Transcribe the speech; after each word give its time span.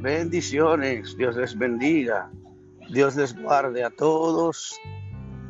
Bendiciones, 0.00 1.14
Dios 1.14 1.36
les 1.36 1.58
bendiga, 1.58 2.30
Dios 2.90 3.16
les 3.16 3.36
guarde 3.38 3.84
a 3.84 3.90
todos 3.90 4.80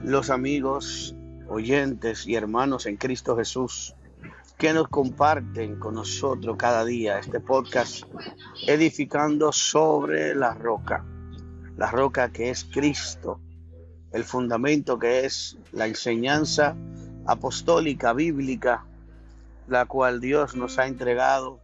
los 0.03 0.29
amigos, 0.29 1.15
oyentes 1.49 2.27
y 2.27 2.35
hermanos 2.35 2.87
en 2.87 2.97
Cristo 2.97 3.37
Jesús 3.37 3.95
que 4.59 4.73
nos 4.73 4.89
comparten 4.89 5.79
con 5.79 5.95
nosotros 5.95 6.57
cada 6.57 6.85
día 6.85 7.21
este 7.21 7.39
podcast 7.39 8.03
edificando 8.67 9.53
sobre 9.53 10.35
la 10.35 10.53
roca, 10.55 11.05
la 11.77 11.89
roca 11.89 12.33
que 12.33 12.51
es 12.51 12.65
Cristo, 12.65 13.41
el 14.11 14.25
fundamento 14.25 14.99
que 14.99 15.27
es 15.27 15.59
la 15.71 15.87
enseñanza 15.87 16.75
apostólica, 17.25 18.15
bíblica, 18.15 18.85
la 19.69 19.87
cual 19.87 20.21
Dios 20.21 20.57
nos 20.57 20.77
ha 20.81 20.89
entregado 20.89 21.61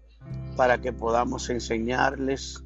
para 0.56 0.80
que 0.80 0.92
podamos 0.92 1.50
enseñarles 1.50 2.62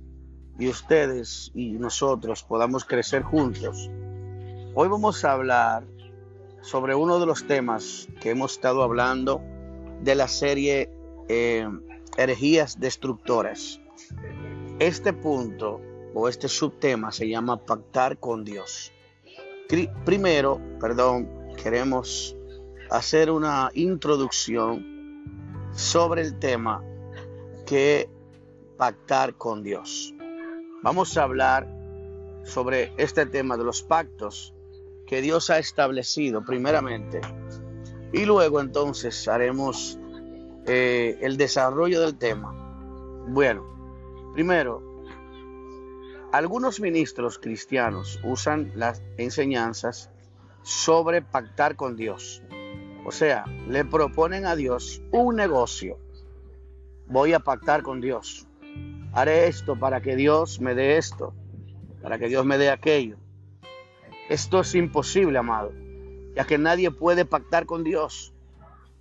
y 0.58 0.68
ustedes 0.68 1.50
y 1.54 1.72
nosotros 1.72 2.42
podamos 2.42 2.84
crecer 2.84 3.22
juntos. 3.22 3.90
Hoy 4.74 4.88
vamos 4.88 5.24
a 5.24 5.32
hablar 5.32 5.84
sobre 6.62 6.94
uno 6.94 7.18
de 7.18 7.26
los 7.26 7.46
temas 7.46 8.08
que 8.20 8.30
hemos 8.30 8.52
estado 8.52 8.82
hablando 8.82 9.40
de 10.02 10.14
la 10.14 10.28
serie 10.28 10.90
eh, 11.28 11.68
Herejías 12.16 12.78
Destructoras. 12.78 13.80
Este 14.78 15.12
punto 15.12 15.80
o 16.14 16.28
este 16.28 16.48
subtema 16.48 17.12
se 17.12 17.28
llama 17.28 17.64
Pactar 17.64 18.18
con 18.18 18.44
Dios. 18.44 18.92
Primero, 20.04 20.60
perdón, 20.80 21.28
queremos 21.62 22.36
hacer 22.90 23.30
una 23.30 23.70
introducción 23.74 24.84
sobre 25.72 26.22
el 26.22 26.38
tema 26.38 26.82
que 27.66 28.08
pactar 28.76 29.34
con 29.34 29.62
Dios. 29.62 30.14
Vamos 30.82 31.18
a 31.18 31.24
hablar 31.24 31.68
sobre 32.42 32.90
este 32.96 33.26
tema 33.26 33.58
de 33.58 33.64
los 33.64 33.82
pactos 33.82 34.54
que 35.06 35.20
Dios 35.20 35.50
ha 35.50 35.58
establecido 35.58 36.42
primeramente 36.42 37.20
y 38.14 38.24
luego 38.24 38.60
entonces 38.60 39.28
haremos 39.28 39.98
eh, 40.66 41.18
el 41.20 41.36
desarrollo 41.36 42.00
del 42.00 42.16
tema. 42.16 42.54
Bueno, 43.28 44.32
primero, 44.32 45.04
algunos 46.32 46.80
ministros 46.80 47.38
cristianos 47.38 48.18
usan 48.24 48.72
las 48.74 49.02
enseñanzas 49.18 50.08
sobre 50.62 51.20
pactar 51.20 51.76
con 51.76 51.94
Dios. 51.94 52.42
O 53.04 53.12
sea, 53.12 53.44
le 53.68 53.84
proponen 53.84 54.46
a 54.46 54.56
Dios 54.56 55.02
un 55.10 55.36
negocio. 55.36 55.98
Voy 57.06 57.34
a 57.34 57.40
pactar 57.40 57.82
con 57.82 58.00
Dios 58.00 58.46
haré 59.12 59.48
esto 59.48 59.76
para 59.76 60.00
que 60.00 60.16
Dios 60.16 60.60
me 60.60 60.74
dé 60.74 60.96
esto, 60.96 61.34
para 62.02 62.18
que 62.18 62.28
Dios 62.28 62.44
me 62.44 62.58
dé 62.58 62.70
aquello. 62.70 63.16
Esto 64.28 64.60
es 64.60 64.74
imposible, 64.74 65.38
amado, 65.38 65.72
ya 66.36 66.44
que 66.44 66.58
nadie 66.58 66.90
puede 66.90 67.24
pactar 67.24 67.66
con 67.66 67.82
Dios, 67.82 68.32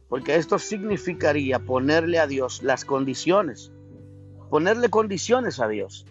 porque 0.08 0.36
esto 0.36 0.58
significaría 0.58 1.60
ponerle 1.60 2.20
a 2.20 2.28
Dios 2.28 2.64
las 2.64 2.84
condiciones, 2.84 3.72
ponerle 4.50 4.90
condiciones 4.90 5.60
a 5.60 5.68
Dios. 5.68 6.06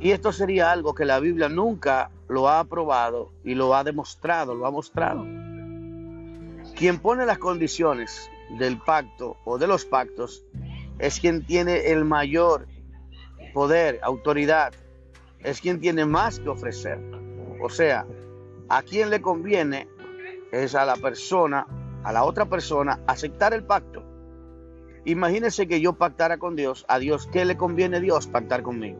Y 0.00 0.12
esto 0.12 0.32
sería 0.32 0.70
algo 0.70 0.94
que 0.94 1.04
la 1.04 1.20
Biblia 1.20 1.48
nunca 1.48 2.10
lo 2.28 2.48
ha 2.48 2.60
aprobado 2.60 3.32
y 3.44 3.54
lo 3.54 3.74
ha 3.74 3.84
demostrado, 3.84 4.54
lo 4.54 4.66
ha 4.66 4.70
mostrado. 4.70 5.26
Quien 6.76 6.98
pone 7.00 7.26
las 7.26 7.38
condiciones 7.38 8.30
del 8.58 8.78
pacto 8.78 9.36
o 9.44 9.58
de 9.58 9.66
los 9.66 9.84
pactos 9.84 10.44
es 11.00 11.18
quien 11.18 11.44
tiene 11.44 11.90
el 11.90 12.04
mayor 12.04 12.66
poder, 13.54 13.98
autoridad, 14.02 14.72
es 15.42 15.60
quien 15.60 15.80
tiene 15.80 16.04
más 16.04 16.38
que 16.38 16.50
ofrecer. 16.50 17.00
O 17.60 17.70
sea, 17.70 18.06
a 18.68 18.82
quien 18.82 19.10
le 19.10 19.20
conviene 19.22 19.88
es 20.52 20.74
a 20.74 20.84
la 20.84 20.96
persona, 20.96 21.66
a 22.04 22.12
la 22.12 22.24
otra 22.24 22.44
persona, 22.44 23.00
aceptar 23.06 23.54
el 23.54 23.64
pacto. 23.64 24.04
Imagínese 25.06 25.66
que 25.66 25.80
yo 25.80 25.94
pactara 25.94 26.36
con 26.36 26.54
Dios, 26.54 26.84
a 26.86 26.98
Dios, 26.98 27.26
¿qué 27.32 27.46
le 27.46 27.56
conviene 27.56 27.96
a 27.96 28.00
Dios 28.00 28.26
pactar 28.26 28.62
conmigo? 28.62 28.98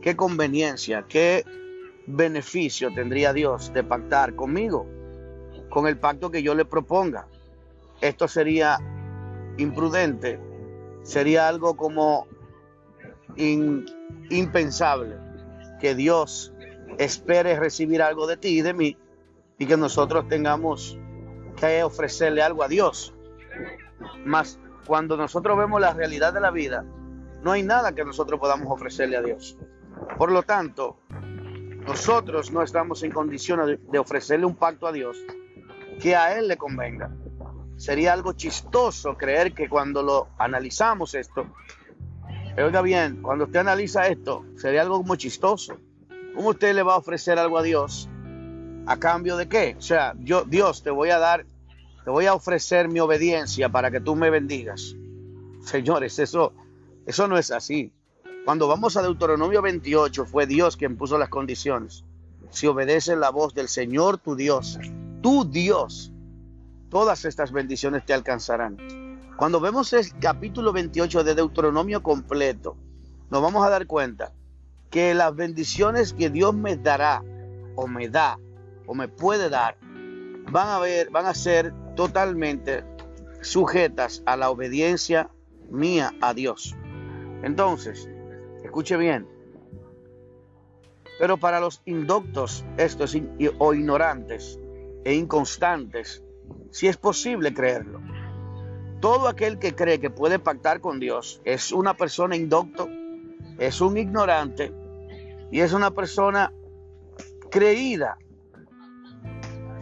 ¿Qué 0.00 0.14
conveniencia, 0.14 1.04
qué 1.08 1.44
beneficio 2.06 2.94
tendría 2.94 3.32
Dios 3.32 3.72
de 3.72 3.82
pactar 3.82 4.36
conmigo? 4.36 4.86
Con 5.68 5.88
el 5.88 5.98
pacto 5.98 6.30
que 6.30 6.44
yo 6.44 6.54
le 6.54 6.64
proponga. 6.64 7.26
Esto 8.00 8.28
sería 8.28 8.78
imprudente 9.56 10.38
sería 11.04 11.46
algo 11.46 11.76
como 11.76 12.26
impensable 13.36 15.16
que 15.80 15.94
Dios 15.94 16.52
espere 16.98 17.58
recibir 17.58 18.02
algo 18.02 18.26
de 18.26 18.36
ti 18.36 18.48
y 18.58 18.62
de 18.62 18.74
mí 18.74 18.96
y 19.58 19.66
que 19.66 19.76
nosotros 19.76 20.26
tengamos 20.28 20.98
que 21.56 21.84
ofrecerle 21.84 22.42
algo 22.42 22.62
a 22.62 22.68
Dios. 22.68 23.14
Mas 24.24 24.58
cuando 24.86 25.16
nosotros 25.16 25.56
vemos 25.56 25.80
la 25.80 25.92
realidad 25.92 26.32
de 26.32 26.40
la 26.40 26.50
vida, 26.50 26.84
no 27.42 27.52
hay 27.52 27.62
nada 27.62 27.94
que 27.94 28.04
nosotros 28.04 28.40
podamos 28.40 28.68
ofrecerle 28.70 29.16
a 29.16 29.22
Dios. 29.22 29.56
Por 30.16 30.32
lo 30.32 30.42
tanto, 30.42 30.96
nosotros 31.86 32.50
no 32.50 32.62
estamos 32.62 33.02
en 33.02 33.12
condiciones 33.12 33.78
de 33.90 33.98
ofrecerle 33.98 34.46
un 34.46 34.56
pacto 34.56 34.86
a 34.86 34.92
Dios 34.92 35.18
que 36.00 36.16
a 36.16 36.38
Él 36.38 36.48
le 36.48 36.56
convenga 36.56 37.10
sería 37.76 38.12
algo 38.12 38.32
chistoso 38.32 39.16
creer 39.16 39.52
que 39.52 39.68
cuando 39.68 40.02
lo 40.02 40.28
analizamos 40.38 41.14
esto, 41.14 41.46
oiga 42.56 42.82
bien, 42.82 43.20
cuando 43.22 43.44
usted 43.44 43.60
analiza 43.60 44.06
esto, 44.06 44.44
sería 44.56 44.82
algo 44.82 44.98
como 44.98 45.16
chistoso. 45.16 45.76
¿Cómo 46.34 46.50
usted 46.50 46.74
le 46.74 46.82
va 46.82 46.94
a 46.94 46.98
ofrecer 46.98 47.38
algo 47.38 47.58
a 47.58 47.62
Dios? 47.62 48.08
¿A 48.86 48.96
cambio 48.98 49.36
de 49.36 49.48
qué? 49.48 49.76
O 49.78 49.82
sea, 49.82 50.14
yo, 50.18 50.44
Dios, 50.44 50.82
te 50.82 50.90
voy 50.90 51.10
a 51.10 51.18
dar, 51.18 51.46
te 52.04 52.10
voy 52.10 52.26
a 52.26 52.34
ofrecer 52.34 52.88
mi 52.88 53.00
obediencia 53.00 53.68
para 53.68 53.90
que 53.90 54.00
tú 54.00 54.16
me 54.16 54.30
bendigas. 54.30 54.96
Señores, 55.64 56.18
eso, 56.18 56.52
eso 57.06 57.28
no 57.28 57.38
es 57.38 57.50
así. 57.50 57.92
Cuando 58.44 58.68
vamos 58.68 58.96
a 58.96 59.02
Deuteronomio 59.02 59.62
28, 59.62 60.26
fue 60.26 60.46
Dios 60.46 60.76
quien 60.76 60.96
puso 60.96 61.16
las 61.16 61.30
condiciones. 61.30 62.04
Si 62.50 62.66
obedeces 62.66 63.16
la 63.16 63.30
voz 63.30 63.54
del 63.54 63.68
Señor 63.68 64.18
tu 64.18 64.36
Dios, 64.36 64.78
tu 65.22 65.44
Dios, 65.44 66.12
todas 66.94 67.24
estas 67.24 67.50
bendiciones 67.50 68.06
te 68.06 68.14
alcanzarán. 68.14 68.76
Cuando 69.36 69.58
vemos 69.58 69.92
el 69.94 70.16
capítulo 70.20 70.72
28 70.72 71.24
de 71.24 71.34
Deuteronomio 71.34 72.04
completo, 72.04 72.76
nos 73.30 73.42
vamos 73.42 73.66
a 73.66 73.68
dar 73.68 73.88
cuenta 73.88 74.32
que 74.90 75.12
las 75.12 75.34
bendiciones 75.34 76.12
que 76.12 76.30
Dios 76.30 76.54
me 76.54 76.76
dará 76.76 77.24
o 77.74 77.88
me 77.88 78.08
da 78.08 78.38
o 78.86 78.94
me 78.94 79.08
puede 79.08 79.48
dar 79.48 79.76
van 80.52 80.68
a 80.68 80.78
ver, 80.78 81.10
van 81.10 81.26
a 81.26 81.34
ser 81.34 81.74
totalmente 81.96 82.84
sujetas 83.40 84.22
a 84.24 84.36
la 84.36 84.50
obediencia 84.50 85.30
mía 85.68 86.14
a 86.20 86.32
Dios. 86.32 86.76
Entonces, 87.42 88.08
escuche 88.62 88.96
bien. 88.96 89.26
Pero 91.18 91.38
para 91.38 91.58
los 91.58 91.82
indoctos, 91.86 92.64
estos 92.76 93.16
o 93.58 93.74
ignorantes 93.74 94.60
e 95.04 95.14
inconstantes, 95.14 96.23
si 96.70 96.88
es 96.88 96.96
posible 96.96 97.54
creerlo. 97.54 98.00
Todo 99.00 99.28
aquel 99.28 99.58
que 99.58 99.74
cree 99.74 100.00
que 100.00 100.10
puede 100.10 100.38
pactar 100.38 100.80
con 100.80 100.98
Dios 100.98 101.40
es 101.44 101.72
una 101.72 101.94
persona 101.94 102.36
indocto, 102.36 102.88
es 103.58 103.80
un 103.80 103.96
ignorante 103.98 104.72
y 105.50 105.60
es 105.60 105.72
una 105.72 105.90
persona 105.90 106.52
creída. 107.50 108.18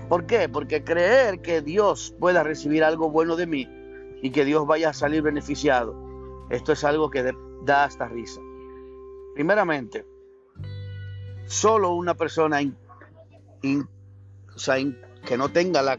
¿Por 0.08 0.26
qué? 0.26 0.48
Porque 0.48 0.84
creer 0.84 1.40
que 1.40 1.62
Dios 1.62 2.14
pueda 2.18 2.42
recibir 2.42 2.84
algo 2.84 3.10
bueno 3.10 3.36
de 3.36 3.46
mí 3.46 3.68
y 4.20 4.30
que 4.30 4.44
Dios 4.44 4.66
vaya 4.66 4.90
a 4.90 4.92
salir 4.92 5.22
beneficiado, 5.22 5.96
esto 6.50 6.72
es 6.72 6.84
algo 6.84 7.08
que 7.10 7.32
da 7.64 7.84
hasta 7.84 8.08
risa. 8.08 8.40
Primeramente, 9.34 10.04
solo 11.46 11.94
una 11.94 12.14
persona 12.14 12.60
que 13.62 15.36
no 15.38 15.48
tenga 15.48 15.80
la 15.80 15.98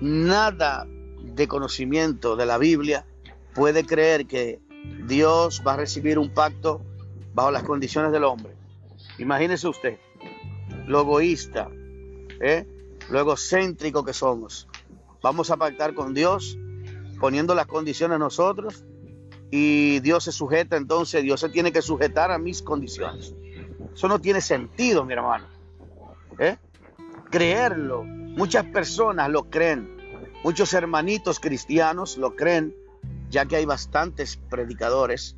nada 0.00 0.86
de 1.22 1.48
conocimiento 1.48 2.36
de 2.36 2.46
la 2.46 2.58
Biblia 2.58 3.04
puede 3.54 3.84
creer 3.84 4.26
que 4.26 4.60
Dios 5.06 5.62
va 5.66 5.74
a 5.74 5.76
recibir 5.76 6.18
un 6.18 6.30
pacto 6.30 6.82
bajo 7.34 7.50
las 7.50 7.62
condiciones 7.62 8.12
del 8.12 8.24
hombre. 8.24 8.52
Imagínese 9.18 9.68
usted, 9.68 9.98
lo 10.86 11.00
egoísta, 11.00 11.68
¿eh? 12.40 12.66
lo 13.10 13.20
egocéntrico 13.20 14.04
que 14.04 14.12
somos. 14.12 14.68
Vamos 15.22 15.50
a 15.50 15.56
pactar 15.56 15.94
con 15.94 16.14
Dios 16.14 16.58
poniendo 17.20 17.54
las 17.54 17.66
condiciones 17.66 18.18
nosotros 18.18 18.84
y 19.50 20.00
Dios 20.00 20.24
se 20.24 20.32
sujeta, 20.32 20.76
entonces 20.76 21.22
Dios 21.22 21.40
se 21.40 21.48
tiene 21.48 21.72
que 21.72 21.82
sujetar 21.82 22.30
a 22.30 22.38
mis 22.38 22.62
condiciones. 22.62 23.34
Eso 23.92 24.08
no 24.08 24.20
tiene 24.20 24.40
sentido, 24.40 25.04
mi 25.04 25.14
hermano. 25.14 25.46
¿eh? 26.38 26.56
Creerlo 27.30 28.04
Muchas 28.38 28.66
personas 28.66 29.28
lo 29.30 29.50
creen, 29.50 29.96
muchos 30.44 30.72
hermanitos 30.72 31.40
cristianos 31.40 32.16
lo 32.18 32.36
creen, 32.36 32.72
ya 33.30 33.46
que 33.46 33.56
hay 33.56 33.64
bastantes 33.64 34.36
predicadores 34.36 35.34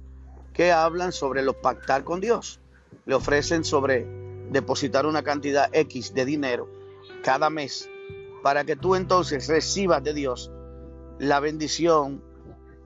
que 0.52 0.70
hablan 0.70 1.10
sobre 1.10 1.42
lo 1.42 1.54
pactar 1.62 2.04
con 2.04 2.20
Dios. 2.20 2.60
Le 3.06 3.14
ofrecen 3.14 3.64
sobre 3.64 4.06
depositar 4.50 5.06
una 5.06 5.22
cantidad 5.22 5.70
X 5.72 6.12
de 6.12 6.26
dinero 6.26 6.68
cada 7.24 7.48
mes 7.48 7.88
para 8.42 8.64
que 8.64 8.76
tú 8.76 8.94
entonces 8.94 9.48
recibas 9.48 10.04
de 10.04 10.12
Dios 10.12 10.52
la 11.18 11.40
bendición 11.40 12.22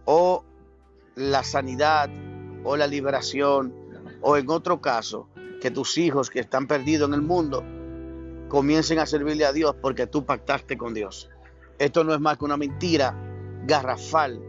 o 0.04 0.44
la 1.16 1.42
sanidad 1.42 2.08
o 2.62 2.76
la 2.76 2.86
liberación 2.86 3.74
o 4.20 4.36
en 4.36 4.48
otro 4.48 4.80
caso 4.80 5.28
que 5.60 5.72
tus 5.72 5.98
hijos 5.98 6.30
que 6.30 6.38
están 6.38 6.68
perdidos 6.68 7.08
en 7.08 7.14
el 7.14 7.22
mundo 7.22 7.64
comiencen 8.54 9.00
a 9.00 9.06
servirle 9.06 9.44
a 9.44 9.52
Dios 9.52 9.74
porque 9.82 10.06
tú 10.06 10.24
pactaste 10.24 10.78
con 10.78 10.94
Dios. 10.94 11.28
Esto 11.76 12.04
no 12.04 12.14
es 12.14 12.20
más 12.20 12.38
que 12.38 12.44
una 12.44 12.56
mentira 12.56 13.12
garrafal. 13.66 14.40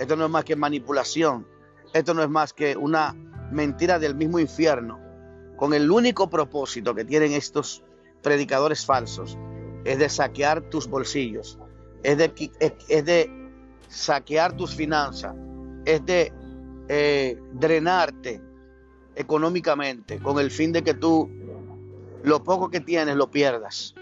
Esto 0.00 0.16
no 0.16 0.24
es 0.24 0.30
más 0.32 0.44
que 0.44 0.56
manipulación. 0.56 1.46
Esto 1.92 2.12
no 2.12 2.24
es 2.24 2.28
más 2.28 2.52
que 2.52 2.76
una 2.76 3.14
mentira 3.52 4.00
del 4.00 4.16
mismo 4.16 4.40
infierno. 4.40 4.98
Con 5.56 5.74
el 5.74 5.88
único 5.92 6.28
propósito 6.28 6.92
que 6.92 7.04
tienen 7.04 7.34
estos 7.34 7.84
predicadores 8.20 8.84
falsos 8.84 9.38
es 9.84 9.96
de 9.96 10.08
saquear 10.08 10.62
tus 10.62 10.88
bolsillos, 10.88 11.56
es 12.02 12.18
de, 12.18 13.30
saquear 13.86 14.56
tus 14.56 14.74
finanzas, 14.74 15.36
es 15.84 16.04
de 16.04 16.32
eh, 16.88 17.38
drenarte 17.52 18.42
económicamente 19.14 20.18
con 20.18 20.40
el 20.40 20.50
fin 20.50 20.72
de 20.72 20.82
que 20.82 20.94
tú 20.94 21.30
lo 22.22 22.42
poco 22.44 22.70
que 22.70 22.80
tienes 22.80 23.16
lo 23.16 23.30
pierdas. 23.30 23.94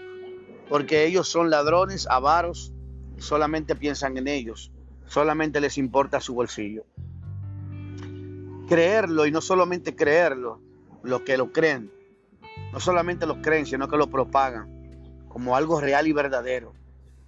Porque 0.69 1.05
ellos 1.05 1.27
son 1.27 1.49
ladrones, 1.49 2.07
avaros, 2.09 2.73
solamente 3.17 3.75
piensan 3.75 4.17
en 4.17 4.27
ellos, 4.27 4.71
solamente 5.05 5.59
les 5.59 5.77
importa 5.77 6.21
su 6.21 6.33
bolsillo. 6.33 6.85
Creerlo 8.67 9.25
y 9.25 9.31
no 9.31 9.41
solamente 9.41 9.95
creerlo, 9.95 10.61
los 11.03 11.21
que 11.21 11.37
lo 11.37 11.51
creen, 11.51 11.91
no 12.71 12.79
solamente 12.79 13.25
lo 13.25 13.41
creen, 13.41 13.65
sino 13.65 13.87
que 13.87 13.97
lo 13.97 14.07
propagan 14.07 14.81
como 15.27 15.55
algo 15.55 15.81
real 15.81 16.07
y 16.07 16.13
verdadero, 16.13 16.73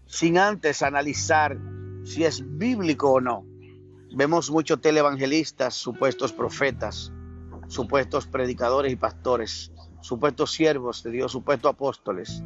sin 0.05 0.37
antes 0.37 0.81
analizar 0.81 1.57
si 2.03 2.23
es 2.23 2.43
bíblico 2.57 3.13
o 3.13 3.21
no. 3.21 3.45
Vemos 4.15 4.51
muchos 4.51 4.79
televangelistas, 4.79 5.73
supuestos 5.73 6.33
profetas, 6.33 7.11
supuestos 7.67 8.27
predicadores 8.27 8.91
y 8.91 8.95
pastores, 8.95 9.71
supuestos 10.03 10.51
siervos 10.51 11.01
de 11.01 11.11
Dios, 11.11 11.31
supuestos 11.31 11.71
apóstoles. 11.71 12.43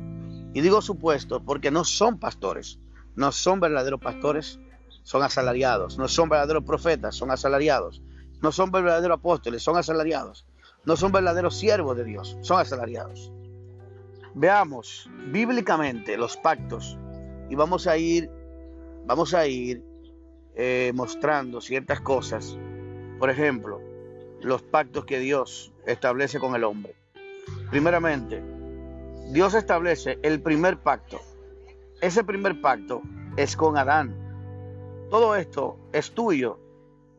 Y 0.54 0.62
digo 0.62 0.82
supuestos 0.82 1.42
porque 1.46 1.72
no 1.72 1.84
son 1.84 2.20
pastores, 2.20 2.80
no 3.16 3.32
son 3.32 3.60
verdaderos 3.60 4.00
pastores, 4.00 4.60
son 5.04 5.24
asalariados, 5.24 5.98
no 5.98 6.08
son 6.08 6.30
verdaderos 6.30 6.64
profetas, 6.64 7.16
son 7.16 7.32
asalariados, 7.32 8.02
no 8.42 8.52
son 8.52 8.72
verdaderos 8.72 9.18
apóstoles, 9.18 9.64
son 9.64 9.76
asalariados, 9.76 10.46
no 10.86 10.96
son 10.96 11.12
verdaderos 11.12 11.58
siervos 11.58 11.98
de 11.98 12.04
Dios, 12.04 12.38
son 12.42 12.60
asalariados. 12.60 13.32
Veamos 14.36 15.10
bíblicamente 15.32 16.16
los 16.16 16.38
pactos 16.38 16.98
y 17.50 17.56
vamos 17.56 17.88
a 17.88 17.98
ir, 17.98 18.30
vamos 19.06 19.34
a 19.34 19.48
ir 19.48 19.84
eh, 20.56 20.92
mostrando 20.94 21.60
ciertas 21.60 22.02
cosas. 22.02 22.56
Por 23.18 23.32
ejemplo, 23.32 23.82
los 24.42 24.62
pactos 24.62 25.06
que 25.06 25.20
Dios 25.20 25.74
establece 25.88 26.40
con 26.40 26.54
el 26.54 26.64
hombre. 26.64 26.97
Primeramente, 27.70 28.42
Dios 29.32 29.54
establece 29.54 30.20
el 30.24 30.42
primer 30.42 30.78
pacto. 30.78 31.20
Ese 32.02 32.24
primer 32.24 32.62
pacto 32.62 33.02
es 33.36 33.58
con 33.58 33.78
Adán. 33.78 34.16
Todo 35.10 35.36
esto 35.36 35.78
es 35.92 36.12
tuyo 36.12 36.60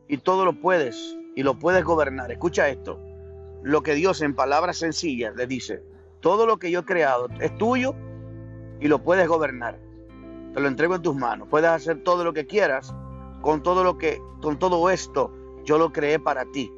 y 0.07 0.17
todo 0.17 0.45
lo 0.45 0.59
puedes 0.59 1.17
y 1.35 1.43
lo 1.43 1.59
puedes 1.59 1.83
gobernar. 1.83 2.31
Escucha 2.31 2.67
esto. 2.69 2.99
Lo 3.61 3.83
que 3.83 3.93
Dios 3.93 4.21
en 4.21 4.33
palabras 4.33 4.77
sencillas 4.77 5.35
le 5.35 5.45
dice, 5.45 5.83
todo 6.19 6.47
lo 6.47 6.57
que 6.57 6.71
yo 6.71 6.79
he 6.79 6.85
creado 6.85 7.27
es 7.39 7.55
tuyo 7.57 7.93
y 8.79 8.87
lo 8.87 9.03
puedes 9.03 9.27
gobernar. 9.27 9.79
Te 10.53 10.59
lo 10.59 10.67
entrego 10.67 10.95
en 10.95 11.03
tus 11.03 11.15
manos. 11.15 11.47
Puedes 11.47 11.69
hacer 11.69 12.03
todo 12.03 12.23
lo 12.23 12.33
que 12.33 12.47
quieras 12.47 12.95
con 13.41 13.61
todo 13.61 13.83
lo 13.83 13.97
que 13.97 14.21
con 14.41 14.57
todo 14.57 14.89
esto 14.89 15.31
yo 15.63 15.77
lo 15.77 15.91
creé 15.91 16.19
para 16.19 16.45
ti. 16.45 16.73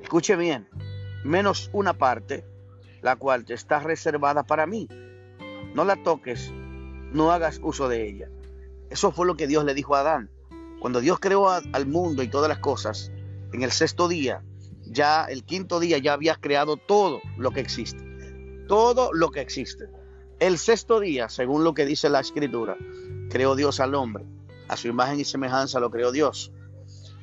Escuche 0.00 0.36
bien, 0.36 0.68
menos 1.24 1.70
una 1.72 1.94
parte 1.94 2.44
la 3.02 3.16
cual 3.16 3.44
está 3.48 3.80
reservada 3.80 4.42
para 4.42 4.66
mí. 4.66 4.88
No 5.74 5.84
la 5.84 6.02
toques, 6.02 6.52
no 7.12 7.30
hagas 7.32 7.60
uso 7.62 7.88
de 7.88 8.08
ella. 8.08 8.28
Eso 8.90 9.12
fue 9.12 9.26
lo 9.26 9.36
que 9.36 9.46
Dios 9.46 9.64
le 9.64 9.74
dijo 9.74 9.94
a 9.94 10.00
Adán. 10.00 10.30
Cuando 10.80 11.00
Dios 11.00 11.18
creó 11.18 11.48
al 11.50 11.86
mundo 11.86 12.22
y 12.22 12.28
todas 12.28 12.48
las 12.48 12.58
cosas, 12.58 13.10
en 13.52 13.62
el 13.62 13.72
sexto 13.72 14.08
día, 14.08 14.42
ya 14.84 15.24
el 15.24 15.44
quinto 15.44 15.80
día 15.80 15.98
ya 15.98 16.14
habías 16.14 16.38
creado 16.38 16.76
todo 16.76 17.20
lo 17.36 17.50
que 17.50 17.60
existe. 17.60 18.04
Todo 18.66 19.12
lo 19.12 19.30
que 19.30 19.40
existe. 19.40 19.88
El 20.38 20.58
sexto 20.58 21.00
día, 21.00 21.28
según 21.28 21.64
lo 21.64 21.74
que 21.74 21.84
dice 21.84 22.08
la 22.08 22.20
escritura, 22.20 22.76
creó 23.28 23.56
Dios 23.56 23.80
al 23.80 23.94
hombre. 23.94 24.24
A 24.68 24.76
su 24.76 24.88
imagen 24.88 25.18
y 25.18 25.24
semejanza 25.24 25.80
lo 25.80 25.90
creó 25.90 26.12
Dios. 26.12 26.52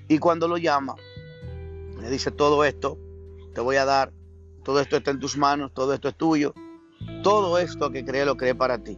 Y 0.08 0.18
cuando 0.18 0.48
lo 0.48 0.58
llama, 0.58 0.96
le 2.02 2.10
dice 2.10 2.32
todo 2.32 2.66
esto, 2.66 2.98
te 3.54 3.62
voy 3.62 3.78
a 3.78 3.86
dar 3.86 4.12
todo 4.66 4.80
esto 4.82 4.98
está 4.98 5.12
en 5.12 5.20
tus 5.20 5.38
manos, 5.38 5.72
todo 5.74 5.94
esto 5.94 6.10
es 6.10 6.16
tuyo. 6.16 6.54
Todo 7.24 7.60
esto 7.60 7.92
que 7.92 8.04
cree 8.04 8.26
lo 8.26 8.36
cree 8.36 8.56
para 8.56 8.80
ti. 8.80 8.98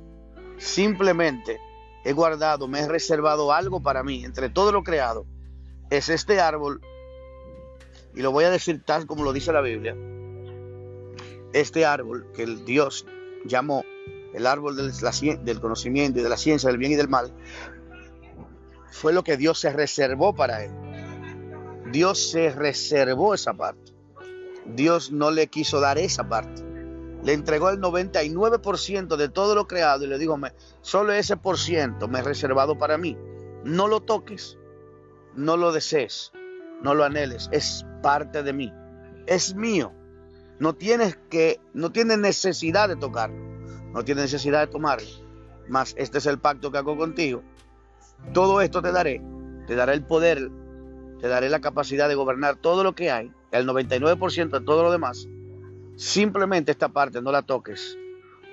Simplemente 0.57 1.59
he 2.05 2.13
guardado, 2.13 2.69
me 2.69 2.79
he 2.79 2.87
reservado 2.87 3.51
algo 3.51 3.81
para 3.81 4.01
mí, 4.01 4.23
entre 4.23 4.49
todo 4.49 4.71
lo 4.71 4.81
creado. 4.81 5.25
Es 5.89 6.07
este 6.07 6.39
árbol, 6.39 6.81
y 8.15 8.21
lo 8.21 8.31
voy 8.31 8.45
a 8.45 8.49
decir 8.49 8.81
tal 8.85 9.05
como 9.05 9.25
lo 9.25 9.33
dice 9.33 9.51
la 9.51 9.61
Biblia, 9.61 9.95
este 11.51 11.85
árbol 11.85 12.31
que 12.33 12.45
Dios 12.45 13.05
llamó 13.45 13.83
el 14.33 14.45
árbol 14.45 14.77
del 14.77 15.59
conocimiento 15.59 16.19
y 16.19 16.23
de 16.23 16.29
la 16.29 16.37
ciencia 16.37 16.69
del 16.69 16.77
bien 16.77 16.93
y 16.93 16.95
del 16.95 17.09
mal, 17.09 17.33
fue 18.89 19.11
lo 19.11 19.23
que 19.23 19.35
Dios 19.35 19.59
se 19.59 19.73
reservó 19.73 20.33
para 20.33 20.63
él. 20.63 20.71
Dios 21.91 22.31
se 22.31 22.51
reservó 22.51 23.33
esa 23.33 23.53
parte. 23.53 23.96
Dios 24.75 25.11
no 25.11 25.31
le 25.31 25.47
quiso 25.47 25.79
dar 25.79 25.97
esa 25.97 26.27
parte. 26.27 26.63
Le 27.23 27.33
entregó 27.33 27.69
el 27.69 27.79
99% 27.79 29.15
de 29.15 29.29
todo 29.29 29.55
lo 29.55 29.67
creado 29.67 30.03
y 30.03 30.07
le 30.07 30.17
dijo, 30.17 30.37
solo 30.81 31.13
ese 31.13 31.37
por 31.37 31.57
ciento 31.57 32.07
me 32.07 32.19
he 32.19 32.21
reservado 32.21 32.77
para 32.77 32.97
mí. 32.97 33.17
No 33.63 33.87
lo 33.87 34.01
toques, 34.01 34.57
no 35.35 35.57
lo 35.57 35.71
desees, 35.71 36.31
no 36.81 36.93
lo 36.93 37.03
anheles, 37.03 37.49
es 37.51 37.85
parte 38.01 38.43
de 38.43 38.53
mí, 38.53 38.73
es 39.25 39.55
mío. 39.55 39.93
No 40.59 40.73
tienes 40.73 41.17
que, 41.29 41.59
no 41.73 41.91
tienes 41.91 42.17
necesidad 42.17 42.89
de 42.89 42.95
tocarlo, 42.95 43.37
no 43.93 44.03
tienes 44.03 44.25
necesidad 44.25 44.61
de 44.61 44.67
tomarlo. 44.67 45.07
Mas 45.67 45.93
este 45.97 46.17
es 46.17 46.25
el 46.25 46.39
pacto 46.39 46.71
que 46.71 46.77
hago 46.77 46.97
contigo. 46.97 47.43
Todo 48.33 48.61
esto 48.61 48.81
te 48.81 48.91
daré, 48.91 49.21
te 49.67 49.75
daré 49.75 49.93
el 49.93 50.03
poder, 50.03 50.49
te 51.19 51.27
daré 51.27 51.49
la 51.49 51.61
capacidad 51.61 52.07
de 52.09 52.15
gobernar 52.15 52.55
todo 52.55 52.83
lo 52.83 52.93
que 52.93 53.11
hay 53.11 53.31
el 53.51 53.67
99% 53.67 54.59
de 54.59 54.65
todo 54.65 54.83
lo 54.83 54.91
demás, 54.91 55.27
simplemente 55.95 56.71
esta 56.71 56.89
parte 56.89 57.21
no 57.21 57.31
la 57.31 57.41
toques. 57.41 57.97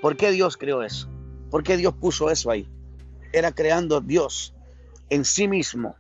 ¿Por 0.01 0.17
qué 0.17 0.31
Dios 0.31 0.57
creó 0.57 0.83
eso? 0.83 1.09
¿Por 1.51 1.63
qué 1.63 1.77
Dios 1.77 1.95
puso 1.95 2.31
eso 2.31 2.51
ahí? 2.51 2.69
Era 3.33 3.53
creando 3.53 4.01
Dios 4.01 4.55
en 5.11 5.25
sí 5.25 5.49
mismo 5.49 5.97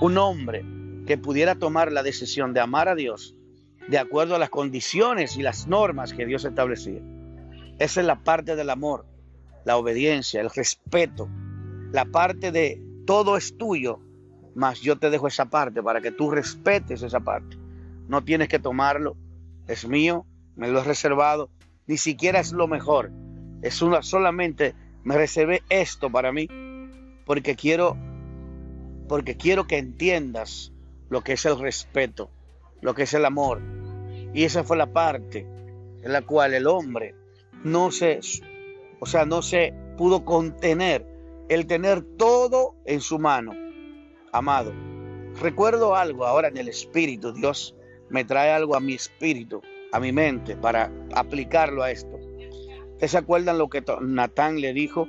un 0.00 0.18
hombre 0.18 0.64
que 1.06 1.18
pudiera 1.18 1.54
tomar 1.54 1.92
la 1.92 2.02
decisión 2.02 2.52
de 2.52 2.60
amar 2.60 2.88
a 2.88 2.94
Dios 2.94 3.34
de 3.88 3.98
acuerdo 3.98 4.34
a 4.34 4.38
las 4.38 4.50
condiciones 4.50 5.36
y 5.36 5.42
las 5.42 5.66
normas 5.66 6.12
que 6.12 6.26
Dios 6.26 6.44
establecía. 6.44 7.00
Esa 7.78 8.00
es 8.00 8.06
la 8.06 8.22
parte 8.22 8.56
del 8.56 8.70
amor, 8.70 9.04
la 9.64 9.76
obediencia, 9.76 10.40
el 10.40 10.50
respeto, 10.50 11.28
la 11.92 12.04
parte 12.06 12.50
de 12.50 12.82
todo 13.06 13.36
es 13.36 13.56
tuyo, 13.56 14.00
mas 14.54 14.80
yo 14.80 14.96
te 14.96 15.10
dejo 15.10 15.26
esa 15.26 15.46
parte 15.46 15.82
para 15.82 16.00
que 16.00 16.12
tú 16.12 16.30
respetes 16.30 17.02
esa 17.02 17.20
parte 17.20 17.56
no 18.08 18.22
tienes 18.22 18.48
que 18.48 18.58
tomarlo, 18.58 19.16
es 19.66 19.86
mío, 19.86 20.26
me 20.56 20.68
lo 20.68 20.80
he 20.80 20.84
reservado, 20.84 21.50
ni 21.86 21.96
siquiera 21.96 22.40
es 22.40 22.52
lo 22.52 22.68
mejor, 22.68 23.10
es 23.62 23.82
una 23.82 24.02
solamente 24.02 24.74
me 25.04 25.16
reservé 25.16 25.62
esto 25.68 26.10
para 26.10 26.32
mí 26.32 26.48
porque 27.26 27.56
quiero 27.56 27.96
porque 29.08 29.36
quiero 29.36 29.66
que 29.66 29.78
entiendas 29.78 30.72
lo 31.10 31.22
que 31.22 31.34
es 31.34 31.44
el 31.44 31.58
respeto, 31.58 32.30
lo 32.80 32.94
que 32.94 33.02
es 33.02 33.12
el 33.12 33.26
amor. 33.26 33.60
Y 34.32 34.44
esa 34.44 34.64
fue 34.64 34.78
la 34.78 34.86
parte 34.86 35.46
en 36.02 36.12
la 36.12 36.22
cual 36.22 36.54
el 36.54 36.66
hombre 36.66 37.14
no 37.62 37.90
se 37.90 38.20
o 39.00 39.06
sea, 39.06 39.26
no 39.26 39.42
se 39.42 39.74
pudo 39.98 40.24
contener 40.24 41.06
el 41.50 41.66
tener 41.66 42.02
todo 42.16 42.74
en 42.86 43.00
su 43.02 43.18
mano. 43.18 43.52
Amado, 44.34 44.74
recuerdo 45.40 45.94
algo 45.94 46.26
ahora 46.26 46.48
en 46.48 46.58
el 46.58 46.68
espíritu, 46.68 47.32
Dios 47.32 47.74
me 48.10 48.24
trae 48.24 48.50
algo 48.50 48.76
a 48.76 48.80
mi 48.80 48.94
espíritu, 48.94 49.62
a 49.92 50.00
mi 50.00 50.12
mente, 50.12 50.56
para 50.56 50.92
aplicarlo 51.14 51.82
a 51.82 51.90
esto. 51.90 52.18
¿Ustedes 52.92 53.12
se 53.12 53.18
acuerdan 53.18 53.56
lo 53.56 53.70
que 53.70 53.82
Natán 54.02 54.60
le 54.60 54.72
dijo 54.72 55.08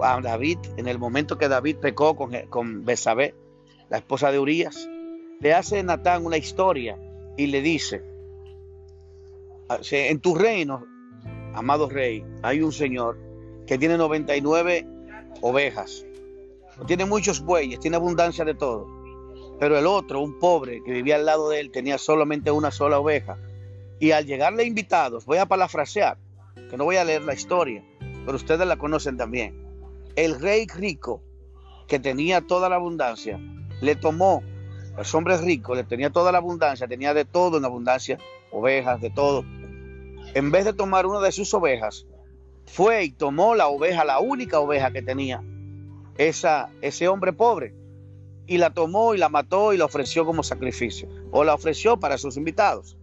a 0.00 0.20
David 0.20 0.58
en 0.76 0.88
el 0.88 0.98
momento 0.98 1.38
que 1.38 1.48
David 1.48 1.76
pecó 1.76 2.16
con, 2.16 2.32
con 2.48 2.84
Besabé, 2.84 3.34
la 3.90 3.98
esposa 3.98 4.32
de 4.32 4.40
Urias? 4.40 4.88
le 5.44 5.52
hace 5.52 5.82
Natán 5.82 6.24
una 6.24 6.38
historia 6.38 6.98
y 7.36 7.48
le 7.48 7.60
dice, 7.60 8.02
ah, 9.68 9.78
en 9.90 10.18
tu 10.20 10.34
reino, 10.34 10.86
amado 11.52 11.88
rey, 11.88 12.24
hay 12.42 12.62
un 12.62 12.72
señor 12.72 13.18
que 13.66 13.76
tiene 13.76 13.98
99 13.98 14.86
ovejas, 15.42 16.06
tiene 16.86 17.04
muchos 17.04 17.40
bueyes, 17.40 17.80
tiene 17.80 17.96
abundancia 17.96 18.44
de 18.44 18.54
todo, 18.54 18.86
pero 19.58 19.78
el 19.78 19.86
otro, 19.86 20.20
un 20.20 20.38
pobre 20.38 20.82
que 20.82 20.92
vivía 20.92 21.16
al 21.16 21.24
lado 21.24 21.48
de 21.48 21.60
él, 21.60 21.70
tenía 21.70 21.98
solamente 21.98 22.50
una 22.50 22.70
sola 22.70 22.98
oveja. 22.98 23.38
Y 24.00 24.10
al 24.10 24.26
llegarle 24.26 24.64
invitados, 24.64 25.24
voy 25.24 25.38
a 25.38 25.46
parafrasear, 25.46 26.18
que 26.68 26.76
no 26.76 26.84
voy 26.84 26.96
a 26.96 27.04
leer 27.04 27.22
la 27.22 27.34
historia, 27.34 27.82
pero 28.24 28.36
ustedes 28.36 28.66
la 28.66 28.76
conocen 28.76 29.16
también. 29.16 29.54
El 30.16 30.40
rey 30.40 30.66
rico, 30.66 31.22
que 31.86 32.00
tenía 32.00 32.40
toda 32.40 32.68
la 32.68 32.76
abundancia, 32.76 33.38
le 33.80 33.94
tomó, 33.94 34.42
los 34.96 35.14
hombres 35.14 35.40
ricos, 35.40 35.76
le 35.76 35.84
tenía 35.84 36.10
toda 36.10 36.32
la 36.32 36.38
abundancia, 36.38 36.88
tenía 36.88 37.14
de 37.14 37.24
todo 37.24 37.58
en 37.58 37.64
abundancia, 37.64 38.18
ovejas, 38.50 39.00
de 39.00 39.10
todo. 39.10 39.44
En 40.34 40.50
vez 40.50 40.64
de 40.64 40.72
tomar 40.72 41.06
una 41.06 41.20
de 41.20 41.32
sus 41.32 41.54
ovejas, 41.54 42.06
fue 42.66 43.04
y 43.04 43.10
tomó 43.10 43.54
la 43.54 43.68
oveja, 43.68 44.04
la 44.04 44.18
única 44.18 44.58
oveja 44.58 44.90
que 44.90 45.02
tenía 45.02 45.42
esa, 46.16 46.70
ese 46.80 47.08
hombre 47.08 47.32
pobre, 47.32 47.74
y 48.46 48.58
la 48.58 48.70
tomó 48.70 49.14
y 49.14 49.18
la 49.18 49.28
mató 49.28 49.72
y 49.72 49.76
la 49.76 49.86
ofreció 49.86 50.24
como 50.24 50.42
sacrificio, 50.42 51.08
o 51.30 51.44
la 51.44 51.54
ofreció 51.54 51.98
para 51.98 52.18
sus 52.18 52.36
invitados. 52.36 52.96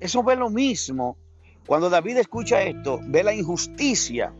Eso 0.00 0.22
ve 0.22 0.36
lo 0.36 0.50
mismo. 0.50 1.16
Cuando 1.66 1.90
David 1.90 2.18
escucha 2.18 2.62
esto, 2.62 3.00
ve 3.02 3.22
la 3.22 3.34
injusticia 3.34 4.32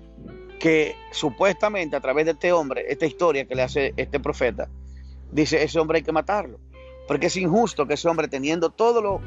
que 0.58 0.96
supuestamente 1.12 1.96
a 1.96 2.00
través 2.00 2.24
de 2.24 2.32
este 2.32 2.52
hombre, 2.52 2.84
esta 2.88 3.06
historia 3.06 3.44
que 3.44 3.54
le 3.54 3.62
hace 3.62 3.92
este 3.96 4.18
profeta, 4.18 4.68
dice, 5.30 5.62
ese 5.62 5.78
hombre 5.78 5.98
hay 5.98 6.04
que 6.04 6.12
matarlo. 6.12 6.58
Porque 7.06 7.26
es 7.26 7.36
injusto 7.36 7.86
que 7.86 7.94
ese 7.94 8.08
hombre 8.08 8.28
teniendo 8.28 8.70
todo 8.70 9.00
lo, 9.00 9.20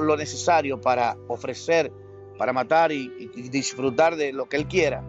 lo, 0.00 0.16
necesario 0.16 0.80
para 0.80 1.16
ofrecer, 1.28 1.92
para 2.38 2.52
matar 2.52 2.92
y, 2.92 3.30
y, 3.34 3.48
disfrutar 3.48 4.16
de 4.16 4.32
lo 4.32 4.48
que 4.48 4.56
él 4.56 4.66
quiera, 4.66 5.02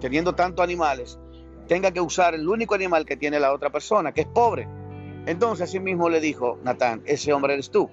teniendo 0.00 0.34
tantos 0.34 0.62
animales, 0.62 1.18
tenga 1.66 1.90
que 1.90 2.00
usar 2.00 2.34
el 2.34 2.48
único 2.48 2.74
animal 2.74 3.06
que 3.06 3.16
tiene 3.16 3.40
la 3.40 3.52
otra 3.52 3.70
persona, 3.70 4.12
que 4.12 4.22
es 4.22 4.26
pobre. 4.26 4.68
Entonces 5.26 5.68
así 5.68 5.80
mismo 5.80 6.08
le 6.08 6.20
dijo 6.20 6.58
Natán, 6.62 7.02
ese 7.06 7.32
hombre 7.32 7.54
eres 7.54 7.70
tú. 7.70 7.90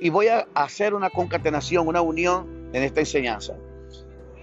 Y 0.00 0.10
voy 0.10 0.28
a 0.28 0.46
hacer 0.54 0.94
una 0.94 1.10
concatenación, 1.10 1.86
una 1.86 2.00
unión 2.00 2.70
en 2.72 2.82
esta 2.82 3.00
enseñanza. 3.00 3.56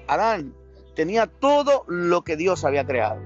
Adán 0.07 0.53
tenía 0.95 1.27
todo 1.27 1.85
lo 1.87 2.23
que 2.23 2.35
Dios 2.35 2.65
había 2.65 2.85
creado. 2.85 3.21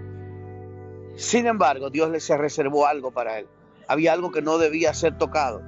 Sin 1.15 1.45
embargo, 1.47 1.89
Dios 1.89 2.09
le 2.09 2.19
se 2.19 2.37
reservó 2.37 2.87
algo 2.87 3.11
para 3.11 3.39
él. 3.39 3.47
Había 3.87 4.13
algo 4.13 4.31
que 4.31 4.41
no 4.41 4.57
debía 4.57 4.93
ser 4.93 5.17
tocado. 5.17 5.61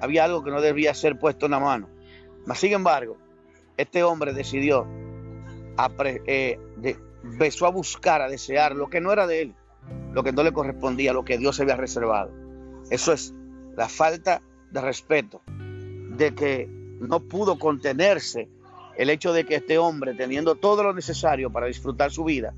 Había 0.00 0.24
algo 0.24 0.42
que 0.42 0.50
no 0.50 0.60
debía 0.60 0.94
ser 0.94 1.18
puesto 1.18 1.46
en 1.46 1.52
la 1.52 1.60
mano. 1.60 1.88
Mas, 2.46 2.58
sin 2.58 2.72
embargo, 2.72 3.16
este 3.76 4.02
hombre 4.02 4.32
decidió 4.32 4.86
eh, 6.26 6.58
empezó 7.24 7.66
a 7.66 7.70
buscar, 7.70 8.22
a 8.22 8.28
desear 8.28 8.74
lo 8.74 8.88
que 8.88 9.00
no 9.00 9.12
era 9.12 9.26
de 9.26 9.42
él, 9.42 9.54
lo 10.12 10.22
que 10.22 10.32
no 10.32 10.42
le 10.42 10.52
correspondía, 10.52 11.12
lo 11.12 11.24
que 11.24 11.38
Dios 11.38 11.60
había 11.60 11.76
reservado. 11.76 12.30
Eso 12.90 13.12
es 13.12 13.34
la 13.76 13.88
falta 13.88 14.42
de 14.70 14.80
respeto, 14.80 15.42
de 15.46 16.34
que 16.34 16.68
no 17.00 17.20
pudo 17.20 17.58
contenerse 17.58 18.48
el 18.96 19.10
hecho 19.10 19.32
de 19.32 19.46
que 19.46 19.56
este 19.56 19.78
hombre, 19.78 20.14
teniendo 20.14 20.56
todo 20.56 20.82
lo 20.82 20.92
necesario 20.92 21.50
para 21.50 21.66
disfrutar 21.66 22.10
su 22.10 22.24
vida 22.24 22.54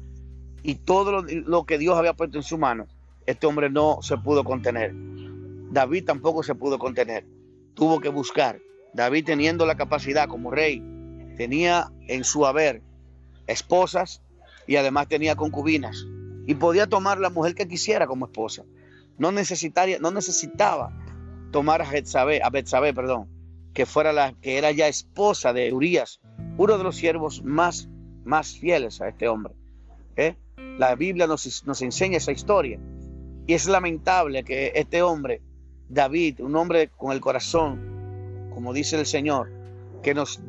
y 0.62 0.76
todo 0.76 1.23
lo, 1.23 1.64
que 1.64 1.78
Dios 1.78 1.97
había 1.97 2.14
puesto 2.14 2.38
en 2.38 2.42
su 2.42 2.59
mano, 2.59 2.87
este 3.26 3.47
hombre 3.47 3.71
no 3.71 3.99
se 4.02 4.16
pudo 4.16 4.42
contener. 4.42 4.92
David 4.95 6.04
tampoco 6.04 6.42
se 6.42 6.54
pudo 6.54 6.78
contener. 6.78 7.25
Tuvo 7.75 8.00
que 8.00 8.09
buscar. 8.09 8.59
David 8.92 9.25
teniendo 9.25 9.64
la 9.66 9.76
capacidad 9.76 10.28
como 10.28 10.50
rey, 10.50 10.83
tenía 11.37 11.92
en 12.09 12.25
su 12.25 12.45
haber 12.45 12.83
esposas 13.47 14.23
y 14.66 14.76
además 14.76 15.09
tenía 15.09 15.37
concubinas 15.37 16.07
y 16.47 16.54
podía 16.54 16.87
tomar 16.87 17.19
la 17.19 17.31
mujer 17.31 17.54
que 17.54 17.69
quisiera 17.69 18.07
como 18.07 18.26
esposa. 18.26 18.64
No, 19.19 19.33
necesitaría, 19.33 19.99
no 19.99 20.11
necesitaba 20.11 20.92
tomar 21.50 21.83
a 21.83 21.90
Betsabé, 21.90 22.42
a 22.42 22.50
Betsabé, 22.50 22.92
perdón, 22.95 23.28
que 23.75 23.87
fuera 23.87 24.12
la 24.12 24.33
que 24.40 24.59
era 24.59 24.71
ya 24.71 24.88
esposa 24.88 25.52
de 25.52 25.73
Urias, 25.73 26.21
uno 26.57 26.78
de 26.78 26.85
los 26.85 26.97
siervos 26.97 27.42
más, 27.45 27.88
más 28.25 28.57
fieles 28.57 29.00
a 29.00 29.09
este 29.09 29.28
hombre. 29.28 29.54
¿eh? 30.16 30.37
La 30.78 30.95
Biblia 30.95 31.26
nos, 31.26 31.83
enseña 31.83 32.16
esa 32.16 32.33
historia. 32.33 32.78
Y 33.47 33.54
es 33.54 33.66
lamentable 33.66 34.45
que 34.45 34.73
este 34.75 35.02
hombre, 35.02 35.42
David, 35.88 36.40
un 36.40 36.57
hombre 36.57 36.88
con 36.97 37.12
el 37.12 37.21
corazón, 37.21 38.50
como 38.54 38.73
dice 38.73 38.99
el 38.99 39.07
Señor, 39.07 39.50
que 40.02 40.14
nos 40.14 40.40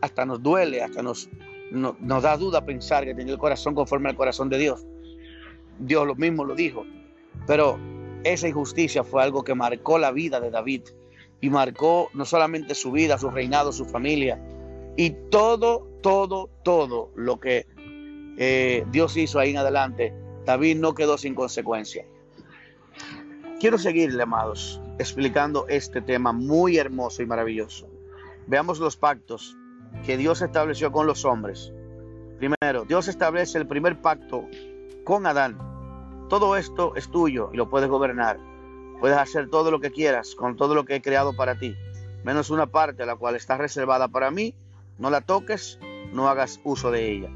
hasta 0.00 0.26
nos 0.26 0.42
duele, 0.42 0.82
hasta 0.82 1.02
nos, 1.02 1.28
no, 1.72 1.96
nos 2.00 2.22
da 2.22 2.36
duda 2.36 2.64
pensar 2.64 3.04
que 3.04 3.14
tenía 3.14 3.32
el 3.32 3.38
corazón 3.38 3.74
conforme 3.74 4.10
al 4.10 4.16
corazón 4.16 4.48
de 4.48 4.58
Dios. 4.58 4.86
Dios 5.78 6.06
lo 6.06 6.14
mismo 6.14 6.44
lo 6.44 6.54
dijo. 6.54 6.84
Pero 7.46 7.78
esa 8.24 8.48
injusticia 8.48 9.02
fue 9.02 9.22
algo 9.22 9.42
que 9.42 9.54
marcó 9.54 9.98
la 9.98 10.12
vida 10.12 10.40
de 10.40 10.50
David 10.50 10.82
y 11.40 11.50
marcó 11.50 12.10
no 12.14 12.24
solamente 12.24 12.74
su 12.74 12.92
vida, 12.92 13.18
su 13.18 13.30
reinado, 13.30 13.72
su 13.72 13.84
familia 13.84 14.40
y 14.96 15.10
todo, 15.30 15.88
todo, 16.02 16.50
todo 16.62 17.10
lo 17.16 17.40
que 17.40 17.66
eh, 18.36 18.84
Dios 18.90 19.16
hizo 19.16 19.38
ahí 19.38 19.50
en 19.50 19.58
adelante. 19.58 20.14
David 20.44 20.76
no 20.76 20.94
quedó 20.94 21.18
sin 21.18 21.34
consecuencia. 21.34 22.04
Quiero 23.60 23.78
seguirle, 23.78 24.22
amados, 24.22 24.80
explicando 24.98 25.66
este 25.68 26.00
tema 26.00 26.32
muy 26.32 26.78
hermoso 26.78 27.22
y 27.22 27.26
maravilloso. 27.26 27.88
Veamos 28.46 28.78
los 28.78 28.96
pactos 28.96 29.56
que 30.04 30.16
Dios 30.16 30.42
estableció 30.42 30.90
con 30.92 31.06
los 31.06 31.24
hombres. 31.24 31.72
Primero, 32.38 32.84
Dios 32.84 33.08
establece 33.08 33.58
el 33.58 33.66
primer 33.66 34.00
pacto 34.00 34.48
con 35.04 35.26
Adán. 35.26 35.58
Todo 36.28 36.56
esto 36.56 36.96
es 36.96 37.10
tuyo 37.10 37.50
y 37.52 37.56
lo 37.56 37.70
puedes 37.70 37.88
gobernar. 37.88 38.38
Puedes 39.00 39.18
hacer 39.18 39.48
todo 39.50 39.70
lo 39.70 39.80
que 39.80 39.90
quieras 39.90 40.34
con 40.34 40.56
todo 40.56 40.74
lo 40.74 40.84
que 40.84 40.96
he 40.96 41.02
creado 41.02 41.34
para 41.34 41.58
ti, 41.58 41.76
menos 42.24 42.50
una 42.50 42.66
parte 42.66 43.04
la 43.04 43.16
cual 43.16 43.36
está 43.36 43.56
reservada 43.56 44.08
para 44.08 44.30
mí. 44.30 44.54
No 44.98 45.10
la 45.10 45.20
toques, 45.20 45.78
no 46.12 46.28
hagas 46.28 46.60
uso 46.64 46.90
de 46.90 47.10
ella. 47.10 47.30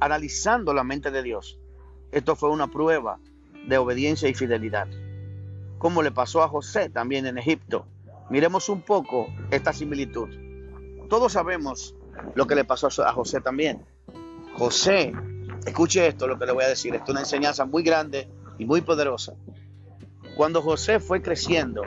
analizando 0.00 0.72
la 0.74 0.84
mente 0.84 1.10
de 1.10 1.22
Dios, 1.22 1.58
esto 2.12 2.36
fue 2.36 2.50
una 2.50 2.68
prueba 2.68 3.18
de 3.66 3.78
obediencia 3.78 4.28
y 4.28 4.34
fidelidad. 4.34 4.88
Como 5.78 6.02
le 6.02 6.10
pasó 6.10 6.42
a 6.42 6.48
José 6.48 6.88
también 6.88 7.26
en 7.26 7.38
Egipto. 7.38 7.86
Miremos 8.30 8.68
un 8.68 8.80
poco 8.82 9.28
esta 9.50 9.72
similitud. 9.72 10.43
Todos 11.08 11.32
sabemos 11.32 11.94
lo 12.34 12.46
que 12.46 12.54
le 12.54 12.64
pasó 12.64 12.88
a 13.04 13.12
José 13.12 13.40
también. 13.40 13.84
José, 14.56 15.12
escuche 15.66 16.06
esto, 16.06 16.26
lo 16.26 16.38
que 16.38 16.46
le 16.46 16.52
voy 16.52 16.64
a 16.64 16.68
decir, 16.68 16.94
esto 16.94 17.06
es 17.06 17.10
una 17.10 17.20
enseñanza 17.20 17.64
muy 17.64 17.82
grande 17.82 18.28
y 18.58 18.64
muy 18.64 18.80
poderosa. 18.80 19.34
Cuando 20.36 20.62
José 20.62 21.00
fue 21.00 21.22
creciendo, 21.22 21.82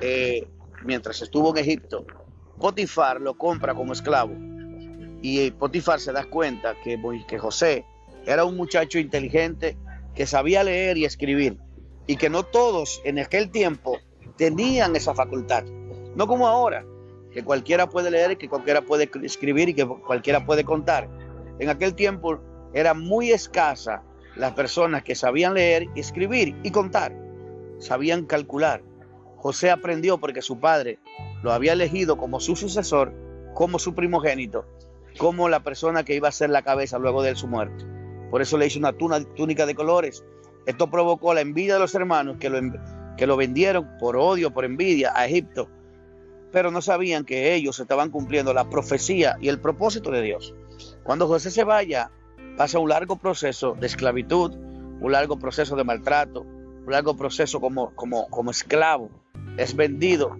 eh, 0.00 0.46
mientras 0.84 1.20
estuvo 1.22 1.50
en 1.50 1.58
Egipto, 1.58 2.06
Potifar 2.58 3.20
lo 3.20 3.34
compra 3.34 3.74
como 3.74 3.92
esclavo. 3.92 4.34
Y 5.22 5.50
Potifar 5.52 6.00
se 6.00 6.12
da 6.12 6.24
cuenta 6.24 6.76
que, 6.82 7.00
que 7.26 7.38
José 7.38 7.84
era 8.26 8.44
un 8.44 8.56
muchacho 8.56 8.98
inteligente 8.98 9.76
que 10.14 10.26
sabía 10.26 10.62
leer 10.62 10.98
y 10.98 11.04
escribir. 11.04 11.58
Y 12.06 12.16
que 12.16 12.28
no 12.28 12.42
todos 12.42 13.00
en 13.04 13.18
aquel 13.18 13.50
tiempo 13.50 13.98
tenían 14.36 14.96
esa 14.96 15.14
facultad. 15.14 15.64
No 16.14 16.26
como 16.26 16.48
ahora, 16.48 16.84
que 17.32 17.44
cualquiera 17.44 17.88
puede 17.88 18.10
leer, 18.10 18.36
que 18.36 18.48
cualquiera 18.48 18.82
puede 18.82 19.08
escribir 19.22 19.68
y 19.68 19.74
que 19.74 19.86
cualquiera 19.86 20.44
puede 20.44 20.64
contar. 20.64 21.08
En 21.58 21.68
aquel 21.68 21.94
tiempo 21.94 22.40
era 22.72 22.94
muy 22.94 23.30
escasa 23.30 24.02
las 24.36 24.52
personas 24.52 25.02
que 25.02 25.14
sabían 25.14 25.54
leer, 25.54 25.86
escribir 25.94 26.56
y 26.62 26.70
contar, 26.70 27.14
sabían 27.78 28.26
calcular. 28.26 28.82
José 29.36 29.70
aprendió 29.70 30.18
porque 30.18 30.42
su 30.42 30.58
padre 30.58 30.98
lo 31.42 31.52
había 31.52 31.72
elegido 31.72 32.16
como 32.16 32.40
su 32.40 32.56
sucesor, 32.56 33.12
como 33.54 33.78
su 33.78 33.94
primogénito, 33.94 34.66
como 35.18 35.48
la 35.48 35.62
persona 35.62 36.04
que 36.04 36.14
iba 36.14 36.28
a 36.28 36.32
ser 36.32 36.50
la 36.50 36.62
cabeza 36.62 36.98
luego 36.98 37.22
de 37.22 37.34
su 37.34 37.46
muerte. 37.46 37.84
Por 38.30 38.42
eso 38.42 38.58
le 38.58 38.66
hizo 38.66 38.78
una 38.78 38.92
túnica 38.92 39.66
de 39.66 39.74
colores. 39.74 40.24
Esto 40.66 40.90
provocó 40.90 41.34
la 41.34 41.40
envidia 41.40 41.74
de 41.74 41.80
los 41.80 41.94
hermanos 41.94 42.36
que 42.38 42.50
lo, 42.50 42.60
que 43.16 43.26
lo 43.26 43.36
vendieron 43.36 43.88
por 43.98 44.16
odio, 44.16 44.52
por 44.52 44.64
envidia 44.64 45.12
a 45.16 45.26
Egipto 45.26 45.68
pero 46.52 46.70
no 46.70 46.82
sabían 46.82 47.24
que 47.24 47.54
ellos 47.54 47.78
estaban 47.80 48.10
cumpliendo 48.10 48.52
la 48.52 48.68
profecía 48.68 49.36
y 49.40 49.48
el 49.48 49.60
propósito 49.60 50.10
de 50.10 50.22
Dios. 50.22 50.54
Cuando 51.02 51.26
José 51.26 51.50
se 51.50 51.64
vaya, 51.64 52.10
pasa 52.56 52.78
un 52.78 52.88
largo 52.88 53.16
proceso 53.16 53.76
de 53.78 53.86
esclavitud, 53.86 54.54
un 55.00 55.12
largo 55.12 55.38
proceso 55.38 55.76
de 55.76 55.84
maltrato, 55.84 56.42
un 56.42 56.90
largo 56.90 57.16
proceso 57.16 57.60
como, 57.60 57.94
como, 57.94 58.28
como 58.28 58.50
esclavo. 58.50 59.10
Es 59.56 59.74
vendido 59.74 60.36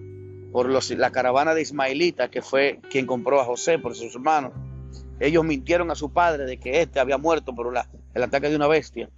por 0.51 0.69
los, 0.69 0.91
la 0.91 1.11
caravana 1.11 1.53
de 1.53 1.61
Ismaelita, 1.61 2.29
que 2.29 2.41
fue 2.41 2.79
quien 2.89 3.05
compró 3.05 3.39
a 3.39 3.45
José 3.45 3.79
por 3.79 3.95
sus 3.95 4.13
hermanos. 4.15 4.51
Ellos 5.19 5.45
mintieron 5.45 5.91
a 5.91 5.95
su 5.95 6.11
padre 6.11 6.45
de 6.45 6.57
que 6.57 6.81
éste 6.81 6.99
había 6.99 7.17
muerto 7.17 7.53
por 7.55 7.73
el 8.13 8.23
ataque 8.23 8.49
de 8.49 8.55
una 8.55 8.67
bestia. 8.67 9.09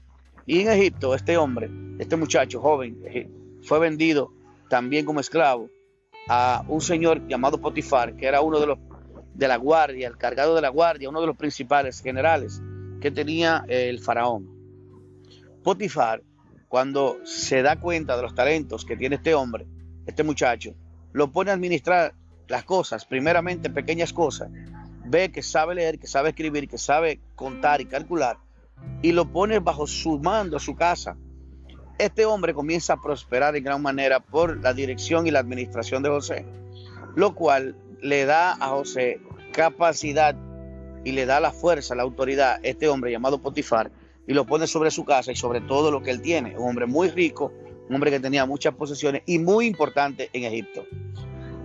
Y 0.46 0.62
en 0.62 0.70
Egipto, 0.70 1.16
este 1.16 1.38
hombre, 1.38 1.70
este 2.00 2.18
muchacho 2.18 2.60
joven, 2.60 3.02
eh, 3.06 3.30
fue 3.64 3.80
vendido 3.80 4.34
también 4.70 5.06
como 5.06 5.22
esclavo 5.22 5.70
a 6.28 6.64
un 6.68 6.82
señor 6.82 7.28
llamado 7.28 7.60
Potifar, 7.60 8.16
que 8.16 8.28
era 8.28 8.42
uno 8.42 8.60
de 8.60 8.68
los 8.68 8.80
de 9.34 9.48
la 9.48 9.58
guardia, 9.58 10.08
el 10.08 10.18
cargado 10.18 10.56
de 10.56 10.62
la 10.62 10.70
guardia, 10.70 11.10
uno 11.10 11.22
de 11.22 11.28
los 11.28 11.36
principales 11.36 12.02
generales 12.02 12.62
que 13.02 13.12
tenía 13.12 13.66
el 13.68 14.00
faraón. 14.00 14.48
Potifar, 15.64 16.22
cuando 16.68 17.18
se 17.24 17.62
da 17.62 17.80
cuenta 17.80 18.16
de 18.16 18.22
los 18.22 18.36
talentos 18.36 18.86
que 18.86 18.96
tiene 18.96 19.16
este 19.16 19.34
hombre, 19.34 19.66
este 20.06 20.24
muchacho, 20.24 20.76
lo 21.12 21.32
pone 21.32 21.52
a 21.52 21.54
administrar 21.54 22.14
las 22.48 22.64
cosas, 22.64 23.06
primeramente 23.06 23.70
pequeñas 23.70 24.14
cosas, 24.14 24.50
ve 25.06 25.32
que 25.32 25.42
sabe 25.42 25.76
leer, 25.76 26.00
que 26.00 26.08
sabe 26.08 26.30
escribir, 26.30 26.68
que 26.68 26.78
sabe 26.78 27.20
contar 27.36 27.82
y 27.82 27.86
calcular, 27.86 28.38
y 29.02 29.12
lo 29.12 29.32
pone 29.32 29.60
bajo 29.60 29.88
su 29.88 30.20
mando, 30.20 30.60
su 30.60 30.76
casa. 30.76 31.18
Este 32.00 32.26
hombre 32.26 32.54
comienza 32.54 32.94
a 32.94 33.02
prosperar 33.02 33.56
en 33.56 33.64
gran 33.64 33.82
manera 33.82 34.20
por 34.20 34.60
la 34.62 34.74
dirección 34.74 35.28
y 35.28 35.32
la 35.32 35.40
administración 35.40 36.02
de 36.02 36.10
José, 36.10 36.46
lo 37.16 37.36
cual 37.36 37.76
le 38.02 38.26
da 38.26 38.54
a 38.54 38.70
José 38.70 39.22
capacidad 39.52 40.36
y 41.04 41.12
le 41.12 41.26
da 41.26 41.40
la 41.40 41.52
fuerza, 41.52 41.94
la 41.94 42.04
autoridad, 42.04 42.60
este 42.64 42.90
hombre 42.90 43.12
llamado 43.12 43.42
Potifar, 43.42 43.92
y 44.26 44.34
lo 44.34 44.46
pone 44.46 44.66
sobre 44.66 44.90
su 44.90 45.06
casa 45.06 45.32
y 45.32 45.36
sobre 45.36 45.62
todo 45.62 45.92
lo 45.92 46.02
que 46.02 46.10
él 46.10 46.22
tiene. 46.22 46.58
Un 46.58 46.70
hombre 46.70 46.88
muy 46.88 47.10
rico, 47.10 47.54
un 47.88 47.96
hombre 47.96 48.10
que 48.10 48.20
tenía 48.20 48.46
muchas 48.46 48.74
posesiones 48.74 49.22
y 49.28 49.38
muy 49.38 49.68
importante 49.68 50.30
en 50.34 50.46
Egipto. 50.46 50.86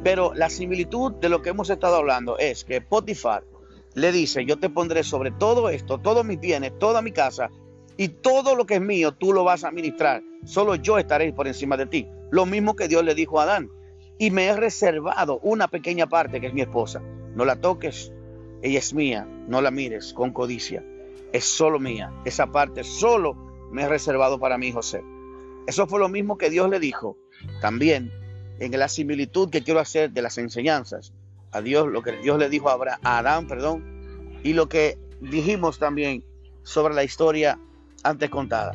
Pero 0.04 0.34
la 0.34 0.50
similitud 0.50 1.12
de 1.12 1.28
lo 1.30 1.40
que 1.40 1.50
hemos 1.50 1.70
estado 1.70 1.96
hablando 1.96 2.36
es 2.38 2.64
que 2.64 2.80
Potifar 2.80 3.44
le 3.94 4.12
dice, 4.12 4.44
yo 4.44 4.58
te 4.58 4.68
pondré 4.68 5.02
sobre 5.04 5.30
todo 5.30 5.70
esto, 5.70 5.98
todos 5.98 6.24
mis 6.24 6.38
bienes, 6.38 6.78
toda 6.78 7.00
mi 7.00 7.12
casa 7.12 7.50
y 8.00 8.08
todo 8.08 8.54
lo 8.54 8.64
que 8.64 8.76
es 8.76 8.80
mío, 8.80 9.12
tú 9.12 9.32
lo 9.32 9.42
vas 9.42 9.64
a 9.64 9.68
administrar. 9.68 10.22
Solo 10.44 10.76
yo 10.76 10.98
estaré 10.98 11.32
por 11.32 11.48
encima 11.48 11.76
de 11.76 11.86
ti. 11.86 12.06
Lo 12.30 12.46
mismo 12.46 12.76
que 12.76 12.86
Dios 12.86 13.04
le 13.04 13.16
dijo 13.16 13.40
a 13.40 13.42
Adán. 13.42 13.70
Y 14.18 14.30
me 14.30 14.46
he 14.46 14.56
reservado 14.56 15.40
una 15.42 15.66
pequeña 15.66 16.08
parte 16.08 16.40
que 16.40 16.46
es 16.46 16.54
mi 16.54 16.60
esposa. 16.60 17.02
No 17.34 17.44
la 17.44 17.60
toques, 17.60 18.12
ella 18.62 18.78
es 18.78 18.94
mía, 18.94 19.26
no 19.48 19.60
la 19.60 19.72
mires 19.72 20.12
con 20.12 20.32
codicia. 20.32 20.84
Es 21.32 21.44
solo 21.44 21.80
mía. 21.80 22.12
Esa 22.24 22.46
parte 22.46 22.84
solo 22.84 23.34
me 23.72 23.82
he 23.82 23.88
reservado 23.88 24.38
para 24.38 24.58
mí, 24.58 24.70
José. 24.70 25.02
Eso 25.66 25.88
fue 25.88 25.98
lo 25.98 26.08
mismo 26.08 26.38
que 26.38 26.50
Dios 26.50 26.70
le 26.70 26.78
dijo 26.78 27.18
también 27.60 28.12
en 28.60 28.78
la 28.78 28.88
similitud 28.88 29.50
que 29.50 29.64
quiero 29.64 29.80
hacer 29.80 30.12
de 30.12 30.22
las 30.22 30.38
enseñanzas 30.38 31.12
a 31.50 31.60
Dios, 31.62 31.88
lo 31.88 32.02
que 32.02 32.12
Dios 32.12 32.38
le 32.38 32.48
dijo 32.48 32.70
a, 32.70 32.78
a 33.02 33.18
Adán, 33.18 33.48
perdón, 33.48 34.38
y 34.44 34.52
lo 34.52 34.68
que 34.68 34.98
dijimos 35.20 35.80
también 35.80 36.24
sobre 36.62 36.94
la 36.94 37.02
historia 37.02 37.58
antes 38.02 38.30
contada. 38.30 38.74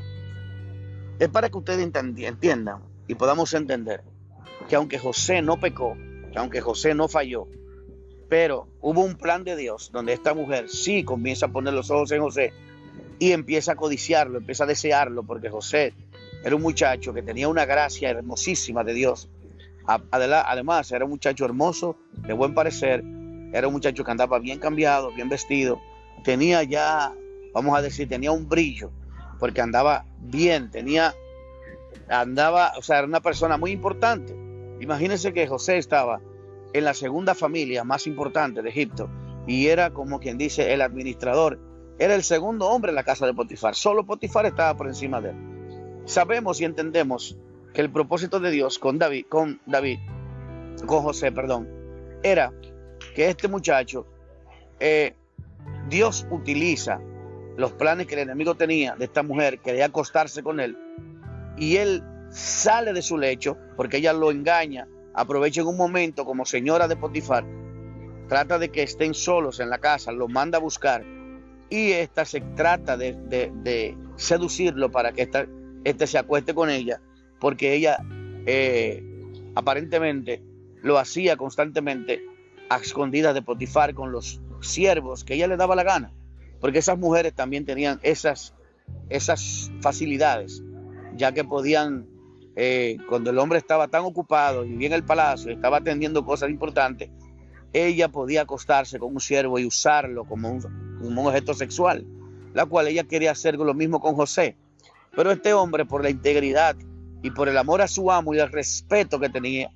Es 1.19 1.29
para 1.29 1.49
que 1.49 1.57
ustedes 1.57 1.83
entiendan 1.83 2.81
y 3.07 3.15
podamos 3.15 3.53
entender 3.53 4.03
que 4.67 4.75
aunque 4.75 4.99
José 4.99 5.41
no 5.41 5.59
pecó, 5.59 5.95
que 6.31 6.39
aunque 6.39 6.61
José 6.61 6.95
no 6.95 7.07
falló, 7.07 7.47
pero 8.29 8.67
hubo 8.81 9.01
un 9.01 9.15
plan 9.15 9.43
de 9.43 9.55
Dios 9.55 9.91
donde 9.91 10.13
esta 10.13 10.33
mujer 10.33 10.69
sí 10.69 11.03
comienza 11.03 11.47
a 11.47 11.49
poner 11.49 11.73
los 11.73 11.91
ojos 11.91 12.11
en 12.11 12.21
José 12.21 12.53
y 13.19 13.31
empieza 13.31 13.73
a 13.73 13.75
codiciarlo, 13.75 14.39
empieza 14.39 14.63
a 14.63 14.67
desearlo, 14.67 15.23
porque 15.23 15.49
José 15.49 15.93
era 16.43 16.55
un 16.55 16.61
muchacho 16.61 17.13
que 17.13 17.21
tenía 17.21 17.47
una 17.47 17.65
gracia 17.65 18.09
hermosísima 18.09 18.83
de 18.83 18.93
Dios 18.93 19.29
Además, 19.85 20.91
era 20.91 21.05
un 21.05 21.11
muchacho 21.11 21.45
hermoso, 21.45 21.97
de 22.25 22.33
buen 22.33 22.53
parecer, 22.53 23.03
era 23.51 23.67
un 23.67 23.73
muchacho 23.73 24.03
que 24.03 24.11
andaba 24.11 24.39
bien 24.39 24.59
cambiado, 24.59 25.11
bien 25.11 25.29
vestido, 25.29 25.81
tenía 26.23 26.63
ya, 26.63 27.13
vamos 27.53 27.77
a 27.77 27.81
decir, 27.81 28.07
tenía 28.07 28.31
un 28.31 28.47
brillo, 28.47 28.91
porque 29.43 29.59
andaba 29.59 30.05
bien, 30.21 30.71
tenía, 30.71 31.13
andaba, 32.07 32.71
o 32.77 32.81
sea, 32.81 32.99
era 32.99 33.07
una 33.07 33.19
persona 33.19 33.57
muy 33.57 33.71
importante. 33.71 34.33
Imagínense 34.79 35.33
que 35.33 35.47
José 35.47 35.77
estaba 35.77 36.21
en 36.71 36.85
la 36.85 36.93
segunda 36.93 37.35
familia 37.35 37.83
más 37.83 38.07
importante 38.07 38.61
de 38.61 38.69
Egipto 38.69 39.09
y 39.45 39.67
era 39.67 39.89
como 39.89 40.21
quien 40.21 40.37
dice 40.37 40.71
el 40.71 40.81
administrador, 40.81 41.59
era 41.99 42.15
el 42.15 42.23
segundo 42.23 42.69
hombre 42.69 42.91
en 42.91 42.95
la 42.95 43.03
casa 43.03 43.25
de 43.25 43.33
Potifar, 43.33 43.75
solo 43.75 44.05
Potifar 44.05 44.45
estaba 44.45 44.77
por 44.77 44.87
encima 44.87 45.19
de 45.19 45.31
él. 45.31 45.35
Sabemos 46.05 46.61
y 46.61 46.63
entendemos 46.63 47.37
que 47.73 47.81
el 47.81 47.91
propósito 47.91 48.39
de 48.39 48.49
Dios 48.49 48.79
con 48.79 48.97
David, 48.97 49.25
con 49.27 49.59
David, 49.65 49.99
con 50.85 51.03
José, 51.03 51.33
perdón, 51.33 51.67
era 52.23 52.53
que 53.13 53.27
este 53.27 53.49
muchacho, 53.49 54.07
eh, 54.79 55.17
Dios 55.89 56.25
utiliza 56.31 57.01
los 57.57 57.73
planes 57.73 58.07
que 58.07 58.15
el 58.15 58.21
enemigo 58.21 58.55
tenía 58.55 58.95
de 58.95 59.05
esta 59.05 59.23
mujer, 59.23 59.59
quería 59.59 59.85
acostarse 59.85 60.43
con 60.43 60.59
él, 60.59 60.77
y 61.57 61.77
él 61.77 62.03
sale 62.29 62.93
de 62.93 63.01
su 63.01 63.17
lecho 63.17 63.57
porque 63.75 63.97
ella 63.97 64.13
lo 64.13 64.31
engaña, 64.31 64.87
aprovecha 65.13 65.61
en 65.61 65.67
un 65.67 65.77
momento 65.77 66.25
como 66.25 66.45
señora 66.45 66.87
de 66.87 66.95
Potifar, 66.95 67.45
trata 68.27 68.57
de 68.57 68.69
que 68.69 68.83
estén 68.83 69.13
solos 69.13 69.59
en 69.59 69.69
la 69.69 69.77
casa, 69.77 70.11
lo 70.11 70.27
manda 70.27 70.57
a 70.57 70.61
buscar, 70.61 71.03
y 71.69 71.91
esta 71.91 72.25
se 72.25 72.41
trata 72.41 72.97
de, 72.97 73.97
seducirlo 74.15 74.91
para 74.91 75.11
que 75.11 75.23
esta, 75.23 75.47
este 75.83 76.05
se 76.05 76.19
acueste 76.19 76.53
con 76.53 76.69
ella 76.69 77.01
porque 77.43 77.73
ella 77.73 77.97
eh, 78.45 79.03
aparentemente 79.53 80.41
lo 80.81 80.97
hacía 80.97 81.35
constantemente 81.35 82.23
a 82.69 82.77
escondidas 82.77 83.33
de 83.33 83.41
Potifar 83.41 83.93
con 83.93 84.13
los 84.13 84.39
siervos 84.61 85.25
que 85.25 85.33
ella 85.33 85.47
le 85.47 85.57
daba 85.57 85.75
la 85.75 85.83
gana, 85.83 86.13
porque 86.63 86.79
esas 86.79 86.97
mujeres 86.97 87.33
también 87.33 87.65
tenían 87.65 87.99
esas, 88.03 88.53
esas 89.09 89.69
facilidades, 89.81 90.63
ya 91.13 91.33
que 91.33 91.43
podían, 91.43 92.07
eh, 92.55 92.95
cuando 93.09 93.31
el 93.31 93.39
hombre 93.39 93.57
estaba 93.57 93.89
tan 93.89 94.05
ocupado 94.05 94.63
y 94.63 94.69
vivía 94.69 94.87
en 94.87 94.93
el 94.93 95.03
palacio 95.03 95.51
estaba 95.51 95.79
atendiendo 95.79 96.23
cosas 96.23 96.49
importantes, 96.49 97.09
ella 97.73 98.07
podía 98.07 98.43
acostarse 98.43 98.97
con 98.97 99.11
un 99.11 99.19
siervo 99.19 99.59
y 99.59 99.65
usarlo 99.65 100.23
como 100.23 100.51
un, 100.51 100.99
un 101.01 101.17
objeto 101.17 101.53
sexual, 101.53 102.05
la 102.53 102.65
cual 102.65 102.87
ella 102.87 103.03
quería 103.03 103.31
hacer 103.31 103.55
lo 103.55 103.73
mismo 103.73 103.99
con 103.99 104.15
José. 104.15 104.55
Pero 105.13 105.31
este 105.31 105.53
hombre, 105.53 105.83
por 105.83 106.01
la 106.01 106.11
integridad 106.11 106.77
y 107.21 107.31
por 107.31 107.49
el 107.49 107.57
amor 107.57 107.81
a 107.81 107.89
su 107.89 108.09
amo 108.09 108.33
y 108.33 108.39
el 108.39 108.49
respeto 108.49 109.19
que 109.19 109.27
tenía, 109.27 109.69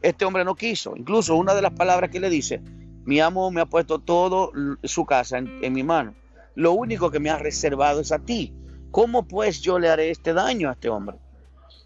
este 0.00 0.24
hombre 0.24 0.44
no 0.44 0.56
quiso. 0.56 0.96
Incluso 0.96 1.36
una 1.36 1.54
de 1.54 1.62
las 1.62 1.72
palabras 1.74 2.10
que 2.10 2.18
le 2.18 2.28
dice, 2.28 2.60
mi 3.04 3.20
amo 3.20 3.48
me 3.52 3.60
ha 3.60 3.66
puesto 3.66 4.00
todo 4.00 4.50
su 4.82 5.06
casa 5.06 5.38
en, 5.38 5.72
mi 5.72 5.84
mano. 5.84 6.14
Lo 6.54 6.72
único 6.72 7.10
que 7.10 7.20
me 7.20 7.30
ha 7.30 7.38
reservado 7.38 8.00
es 8.00 8.12
a 8.12 8.18
ti. 8.18 8.54
¿Cómo 8.90 9.26
pues 9.26 9.60
yo 9.60 9.78
le 9.78 9.88
haré 9.88 10.10
este 10.10 10.34
daño 10.34 10.68
a 10.68 10.72
este 10.72 10.88
hombre? 10.88 11.16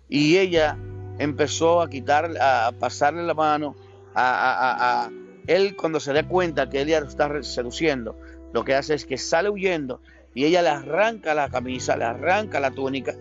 Y 0.08 0.38
ella 0.38 0.76
empezó 1.18 1.80
a 1.80 1.88
quitar, 1.88 2.30
a 2.40 2.72
pasarle 2.78 3.22
la 3.22 3.34
mano 3.34 3.76
a, 4.14 5.10
él 5.46 5.76
cuando 5.76 6.00
se 6.00 6.12
da 6.12 6.26
cuenta 6.26 6.68
que 6.68 6.80
ella 6.82 7.00
lo 7.00 7.06
está 7.06 7.42
seduciendo. 7.42 8.18
Lo 8.52 8.64
que 8.64 8.74
hace 8.74 8.94
es 8.94 9.04
que 9.04 9.18
sale 9.18 9.48
huyendo 9.48 10.00
y 10.34 10.44
ella 10.44 10.62
le 10.62 10.70
arranca 10.70 11.34
la 11.34 11.48
camisa, 11.48 11.96
le 11.96 12.04
arranca 12.04 12.60
la 12.60 12.70
túnica 12.70 13.14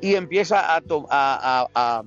y 0.00 0.14
empieza 0.14 0.74
a, 0.74 0.82
a, 1.10 2.04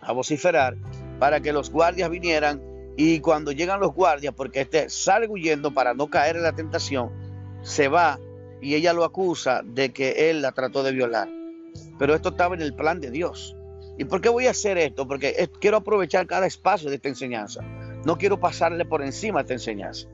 a, 0.00 0.12
vociferar 0.12 0.76
para 1.18 1.40
que 1.40 1.52
los 1.52 1.70
guardias 1.70 2.10
vinieran 2.10 2.62
y 2.96 3.20
cuando 3.20 3.52
llegan 3.52 3.80
los 3.80 3.94
guardias, 3.94 4.34
porque 4.34 4.62
este 4.62 4.90
sale 4.90 5.28
huyendo 5.28 5.72
para 5.72 5.94
no 5.94 6.08
caer 6.08 6.36
en 6.36 6.42
la 6.42 6.52
tentación, 6.52 7.10
se 7.62 7.88
va 7.88 8.18
y 8.60 8.74
ella 8.74 8.92
lo 8.92 9.04
acusa 9.04 9.62
de 9.64 9.92
que 9.92 10.30
él 10.30 10.42
la 10.42 10.52
trató 10.52 10.82
de 10.82 10.92
violar. 10.92 11.28
Pero 11.98 12.14
esto 12.14 12.30
estaba 12.30 12.54
en 12.54 12.62
el 12.62 12.74
plan 12.74 13.00
de 13.00 13.10
Dios. 13.10 13.56
¿Y 13.98 14.04
por 14.04 14.20
qué 14.20 14.28
voy 14.28 14.46
a 14.46 14.50
hacer 14.50 14.78
esto? 14.78 15.06
Porque 15.06 15.48
quiero 15.60 15.78
aprovechar 15.78 16.26
cada 16.26 16.46
espacio 16.46 16.88
de 16.88 16.96
esta 16.96 17.08
enseñanza. 17.08 17.62
No 18.04 18.16
quiero 18.16 18.40
pasarle 18.40 18.84
por 18.84 19.02
encima 19.02 19.42
esta 19.42 19.52
enseñanza. 19.52 20.08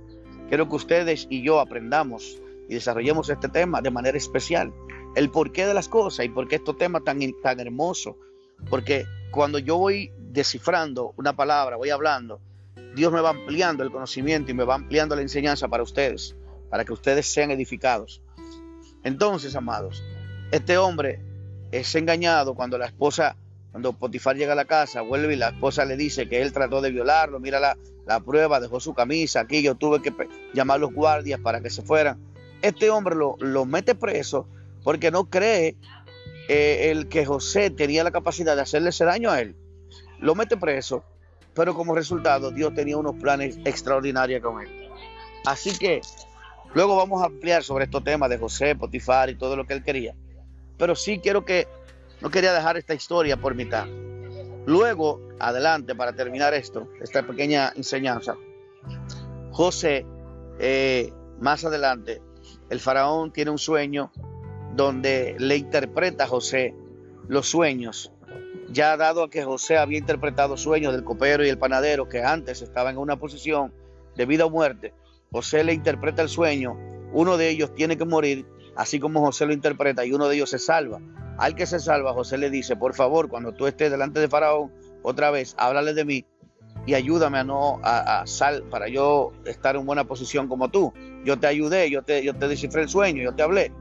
Quiero 0.49 0.69
que 0.69 0.77
ustedes 0.77 1.27
y 1.31 1.43
yo 1.43 1.61
aprendamos 1.61 2.41
y 2.69 2.75
desarrollemos 2.75 3.29
este 3.31 3.49
tema 3.49 3.81
de 3.81 3.91
manera 3.91 4.19
especial 4.19 4.73
el 5.17 5.31
porqué 5.31 5.67
de 5.67 5.75
las 5.75 5.89
cosas 5.89 6.27
y 6.27 6.29
por 6.29 6.47
qué 6.47 6.57
estos 6.57 6.77
temas 6.77 7.03
tan, 7.03 7.21
tan 7.43 7.59
hermosos. 7.59 8.17
Porque 8.69 9.07
cuando 9.31 9.59
yo 9.59 9.79
voy 9.79 10.13
descifrando 10.19 11.15
una 11.17 11.35
palabra, 11.35 11.77
voy 11.77 11.91
hablando, 11.91 12.41
Dios 12.95 13.13
me 13.13 13.21
va 13.21 13.31
ampliando 13.31 13.83
el 13.83 13.91
conocimiento 13.91 14.51
y 14.51 14.55
me 14.55 14.65
va 14.65 14.75
ampliando 14.75 15.17
la 15.17 15.23
enseñanza 15.23 15.69
para 15.69 15.83
ustedes, 15.83 16.37
para 16.77 16.85
que 16.85 16.93
ustedes 16.93 17.27
sean 17.27 17.51
edificados. 17.51 18.21
Entonces, 19.03 19.57
amados, 19.57 20.05
este 20.51 20.77
hombre 20.77 21.23
es 21.73 21.95
engañado 21.95 22.55
cuando 22.55 22.77
la 22.77 22.85
esposa, 22.85 23.35
cuando 23.71 23.95
Potifar 23.95 24.37
llega 24.37 24.53
a 24.53 24.57
la 24.57 24.67
casa, 24.67 25.01
vuelve 25.01 25.33
y 25.33 25.37
la 25.37 25.49
esposa 25.49 25.87
le 25.87 25.97
dice 25.97 26.29
que 26.29 26.43
él 26.43 26.53
trató 26.53 26.83
de 26.83 26.91
violarlo, 26.91 27.41
mira 27.41 27.61
la, 27.61 27.79
la 28.05 28.21
prueba, 28.21 28.61
dejó 28.61 28.79
su 28.79 28.93
camisa, 28.93 29.41
aquí 29.41 29.63
yo 29.63 29.77
tuve 29.77 30.03
que 30.03 30.13
llamar 30.53 30.77
a 30.77 30.81
los 30.81 30.93
guardias 30.93 31.41
para 31.41 31.63
que 31.63 31.71
se 31.71 31.81
fueran. 31.81 32.19
Este 32.61 32.91
hombre 32.91 33.15
lo, 33.15 33.37
lo 33.41 33.65
mete 33.65 33.95
preso 33.95 34.47
porque 34.85 35.11
no 35.11 35.31
cree 35.31 35.77
eh, 36.51 36.91
el 36.91 37.09
que 37.09 37.25
José 37.25 37.71
tenía 37.71 38.05
la 38.05 38.11
capacidad 38.11 38.55
de 38.55 38.61
hacerle 38.61 38.91
ese 38.91 39.07
daño 39.07 39.31
a 39.31 39.41
él. 39.41 39.57
Lo 40.19 40.35
mete 40.35 40.59
preso, 40.59 41.05
pero 41.55 41.75
como 41.75 41.95
resultado 41.95 42.51
Dios 42.51 42.75
tenía 42.75 42.99
unos 42.99 43.15
planes 43.15 43.57
extraordinarios 43.65 44.43
con 44.43 44.61
él. 44.61 44.87
Así 45.47 45.79
que 45.79 46.01
luego 46.75 46.97
vamos 46.97 47.23
a 47.23 47.27
ampliar 47.27 47.63
sobre 47.63 47.85
estos 47.85 48.05
temas 48.05 48.31
de 48.31 48.39
José, 48.39 48.75
Potifar 48.75 49.31
y 49.31 49.37
todo 49.37 49.57
lo 49.57 49.67
que 49.67 49.75
él 49.75 49.83
quería. 49.83 50.15
Pero 50.79 50.95
sí 50.95 51.19
quiero 51.19 51.45
que, 51.45 51.67
no 52.21 52.31
quería 52.31 52.53
dejar 52.53 52.77
esta 52.77 52.95
historia 52.95 53.37
por 53.37 53.55
mitad. 53.55 53.87
Luego, 54.67 55.21
adelante, 55.39 55.95
para 55.95 56.13
terminar 56.13 56.55
esto, 56.55 56.89
esta 57.01 57.27
pequeña 57.27 57.73
enseñanza, 57.77 58.37
José, 59.53 60.05
eh, 60.59 61.13
más 61.41 61.65
adelante, 61.65 62.21
el 62.69 62.81
faraón 62.81 63.33
tiene 63.33 63.51
un 63.51 63.59
sueño 63.59 64.11
donde 64.75 65.37
le 65.39 65.57
interpreta 65.57 66.25
a 66.25 66.27
José 66.27 66.75
los 67.29 67.49
sueños, 67.49 68.13
ya 68.69 68.97
dado 68.97 69.23
a 69.23 69.31
que 69.31 69.45
José 69.45 69.79
había 69.79 69.99
interpretado 69.99 70.57
sueños 70.57 70.93
del 70.93 71.05
copero 71.05 71.45
y 71.45 71.49
el 71.49 71.59
panadero 71.59 72.09
que 72.09 72.23
antes 72.23 72.61
estaban 72.63 72.95
en 72.95 73.01
una 73.01 73.17
posición 73.17 73.73
de 74.17 74.27
vida 74.27 74.47
o 74.47 74.51
muerte, 74.51 74.93
José 75.33 75.65
le 75.65 75.73
interpreta 75.73 76.23
el 76.23 76.29
sueño, 76.29 76.77
uno 77.13 77.37
de 77.37 77.51
ellos 77.51 77.75
tiene 77.75 77.97
que 77.97 78.05
morir, 78.05 78.47
así 78.77 79.01
como 79.01 79.21
José 79.21 79.47
lo 79.47 79.53
interpreta, 79.53 80.05
y 80.05 80.13
uno 80.13 80.29
de 80.29 80.37
ellos 80.37 80.51
se 80.51 80.59
salva. 80.59 81.01
Al 81.39 81.55
que 81.55 81.67
se 81.67 81.81
salva, 81.81 82.13
José 82.13 82.39
le 82.39 82.51
dice, 82.51 82.77
por 82.77 82.95
favor, 82.95 83.29
cuando 83.29 83.53
tú 83.53 83.67
estés 83.67 83.91
delante 83.91 84.21
de 84.21 84.29
Faraón, 84.29 84.73
otra 85.03 85.31
vez, 85.31 85.55
háblale 85.59 85.95
de 85.95 86.05
mí 86.05 86.27
y 86.87 86.95
ayúdame 86.95 87.39
a 87.39 87.45
no 87.45 87.81
a, 87.83 88.23
sal 88.27 88.63
para 88.71 88.89
yo 88.89 89.33
estar 89.45 89.77
en 89.77 89.85
buena 89.85 90.05
posición 90.05 90.49
como 90.49 90.71
tú. 90.71 90.93
Yo 91.25 91.39
te 91.39 91.49
ayudé, 91.49 91.91
yo 91.91 92.03
te, 92.03 92.25
yo 92.25 92.35
te 92.35 92.49
descifré 92.49 92.83
el 92.83 92.89
sueño, 92.89 93.23
yo 93.23 93.35
te 93.35 93.43
hablé. 93.43 93.73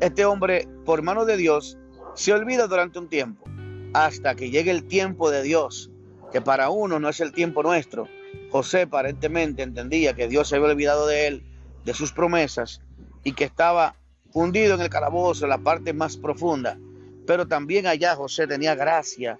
Este 0.00 0.24
hombre, 0.24 0.66
por 0.86 1.02
mano 1.02 1.26
de 1.26 1.36
Dios, 1.36 1.78
se 2.14 2.32
olvida 2.32 2.66
durante 2.66 2.98
un 2.98 3.08
tiempo, 3.08 3.44
hasta 3.92 4.34
que 4.34 4.50
llegue 4.50 4.70
el 4.70 4.84
tiempo 4.84 5.30
de 5.30 5.42
Dios, 5.42 5.90
que 6.32 6.40
para 6.40 6.70
uno 6.70 6.98
no 6.98 7.08
es 7.10 7.20
el 7.20 7.32
tiempo 7.32 7.62
nuestro. 7.62 8.08
José 8.50 8.82
aparentemente 8.82 9.62
entendía 9.62 10.14
que 10.14 10.28
Dios 10.28 10.48
se 10.48 10.56
había 10.56 10.68
olvidado 10.68 11.06
de 11.06 11.26
él, 11.26 11.42
de 11.84 11.94
sus 11.94 12.12
promesas, 12.12 12.80
y 13.24 13.32
que 13.32 13.44
estaba 13.44 13.94
hundido 14.32 14.74
en 14.74 14.80
el 14.80 14.90
calabozo, 14.90 15.44
en 15.44 15.50
la 15.50 15.58
parte 15.58 15.92
más 15.92 16.16
profunda. 16.16 16.78
Pero 17.26 17.46
también 17.46 17.86
allá 17.86 18.16
José 18.16 18.46
tenía 18.46 18.74
gracia 18.74 19.38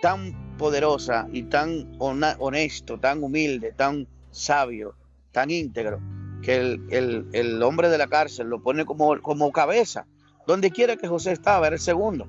tan 0.00 0.56
poderosa 0.56 1.28
y 1.32 1.44
tan 1.44 1.96
honesto, 1.98 2.98
tan 2.98 3.22
humilde, 3.22 3.72
tan 3.72 4.06
sabio, 4.30 4.94
tan 5.32 5.50
íntegro, 5.50 6.00
que 6.42 6.78
el, 6.90 7.62
hombre 7.62 7.88
de 7.88 7.98
la 7.98 8.06
cárcel 8.06 8.48
lo 8.48 8.62
pone 8.62 8.84
como, 8.84 9.52
cabeza. 9.52 10.06
Donde 10.46 10.70
quiera 10.70 10.96
que 10.96 11.06
José 11.06 11.32
estaba, 11.32 11.66
era 11.66 11.76
el 11.76 11.82
segundo. 11.82 12.26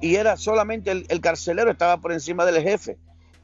Y 0.00 0.16
era 0.16 0.36
solamente 0.36 0.90
el, 0.90 1.20
carcelero, 1.20 1.70
estaba 1.70 2.00
por 2.00 2.12
encima 2.12 2.44
del 2.44 2.62
jefe. 2.62 2.98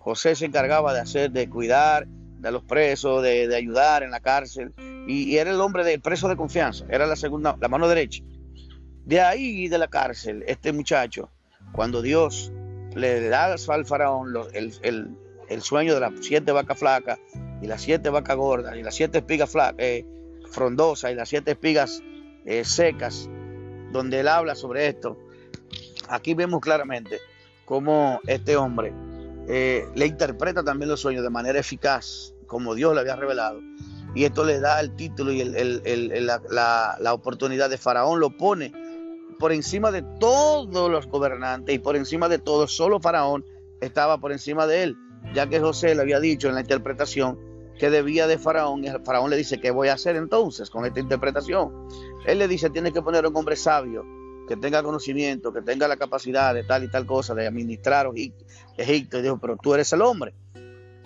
José 0.05 0.35
se 0.37 0.45
encargaba 0.45 0.93
de 0.93 1.01
hacer, 1.01 1.31
de 1.31 1.49
cuidar 1.49 2.07
de 2.07 2.53
los 2.53 2.63
presos, 2.63 3.23
de, 3.23 3.57
ayudar 3.57 4.03
en 4.03 4.11
la 4.11 4.21
cárcel. 4.21 4.75
Y, 5.09 5.39
era 5.39 5.51
el 5.51 5.59
hombre 5.63 5.83
del 5.83 6.03
preso 6.03 6.29
de 6.29 6.37
confianza, 6.37 6.85
era 6.91 7.07
la 7.07 7.17
segunda, 7.17 7.57
la 7.59 7.69
mano 7.69 7.89
derecha. 7.89 8.23
De 9.07 9.23
ahí, 9.23 9.67
de 9.69 9.79
la 9.79 9.89
cárcel, 9.89 10.45
este 10.47 10.75
muchacho, 10.75 11.31
cuando 11.73 12.03
Dios 12.03 12.53
le 12.95 13.29
da 13.29 13.55
al 13.55 13.87
faraón 13.87 14.29
el, 14.53 15.63
sueño 15.63 15.95
de 15.95 16.01
las 16.01 16.13
siete 16.21 16.53
vacas 16.53 16.79
flacas 16.79 17.19
y 17.63 17.67
las 17.67 17.81
siete 17.81 18.11
vacas 18.11 18.37
gordas 18.37 18.77
y 18.77 18.83
las 18.83 18.95
siete 18.95 19.19
espigas 19.19 19.57
eh, 19.79 20.05
frondosas 20.51 21.13
y 21.13 21.15
las 21.15 21.31
siete 21.31 21.53
espigas 21.53 22.03
eh, 22.45 22.67
secas, 22.67 23.31
donde 23.91 24.21
él 24.21 24.29
habla 24.29 24.55
sobre 24.55 24.87
esto. 24.87 25.19
Aquí 26.11 26.35
vemos 26.35 26.61
claramente 26.61 27.21
cómo 27.65 28.21
este 28.27 28.57
hombre 28.57 28.93
eh, 29.49 29.89
le 29.95 30.07
interpreta 30.07 30.63
también 30.63 30.89
los 30.89 31.01
sueños 31.01 31.23
de 31.23 31.31
manera 31.31 31.59
eficaz, 31.59 32.35
como 32.47 32.75
Dios 32.75 32.95
le 32.95 33.01
había 33.01 33.17
revelado. 33.17 33.61
Y 34.15 34.25
esto 34.25 34.45
le 34.45 34.61
da 34.61 34.81
el 34.81 34.95
título 34.95 35.33
y 35.33 35.43
la, 35.45 37.13
oportunidad 37.13 37.69
de 37.69 37.79
Faraón, 37.79 38.21
lo 38.21 38.37
pone 38.37 38.73
por 39.39 39.53
encima 39.53 39.91
de 39.91 40.03
todos 40.21 40.91
los 40.91 41.09
gobernantes 41.09 41.75
y 41.75 41.79
por 41.79 41.97
encima 41.97 42.29
de 42.29 42.39
todos, 42.39 42.73
solo 42.73 43.01
Faraón 43.01 43.45
estaba 43.81 44.19
por 44.19 44.31
encima 44.31 44.67
de 44.67 44.85
él, 44.85 44.97
ya 45.35 45.49
que 45.49 45.59
José 45.59 45.95
le 45.95 46.03
había 46.03 46.21
dicho 46.21 46.49
en 46.49 46.55
la 46.55 46.61
interpretación 46.61 47.39
que 47.79 47.91
debía 47.91 48.29
de 48.29 48.39
Faraón 48.39 48.85
y 48.85 48.87
el 48.87 49.03
Faraón 49.05 49.31
le 49.31 49.37
dice, 49.37 49.61
¿qué 49.61 49.73
voy 49.73 49.89
a 49.89 49.95
hacer 49.95 50.15
entonces 50.15 50.71
con 50.71 50.87
esta 50.87 51.01
interpretación? 51.01 51.89
Él 52.25 52.39
le 52.39 52.47
dice, 52.47 52.71
tiene 52.71 52.93
que 52.93 53.03
poner 53.03 53.27
un 53.27 53.37
hombre 53.37 53.57
sabio, 53.57 54.05
que 54.47 54.57
tenga 54.57 54.83
conocimiento, 54.83 55.53
que 55.53 55.63
tenga 55.63 55.89
la 55.89 55.97
capacidad 55.97 56.55
de 56.55 56.65
tal 56.65 56.85
y 56.85 56.89
tal 56.89 57.07
cosa, 57.07 57.35
de 57.35 57.47
administrar 57.47 58.09
Egipto. 58.77 59.19
Y 59.19 59.23
dijo, 59.23 59.39
pero 59.39 59.57
tú 59.57 59.75
eres 59.75 59.93
el 59.93 60.03
hombre. 60.03 60.35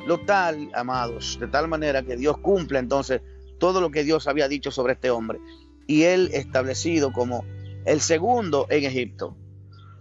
Lo 0.07 0.21
tal, 0.21 0.71
amados, 0.75 1.39
de 1.41 1.49
tal 1.49 1.69
manera 1.69 2.03
que 2.03 2.17
Dios 2.17 2.39
cumple 2.39 2.79
entonces 2.79 3.21
todo 3.59 3.81
lo 3.81 3.91
que 3.91 4.05
Dios 4.05 4.27
había 4.27 4.49
dicho 4.49 4.71
sobre 4.71 4.95
este 4.95 5.11
hombre. 5.11 5.41
Y 5.87 6.05
él 6.05 6.31
establecido 6.33 7.13
como 7.13 7.45
el 7.85 8.01
segundo 8.01 8.67
en 8.71 8.85
Egipto. 8.85 9.37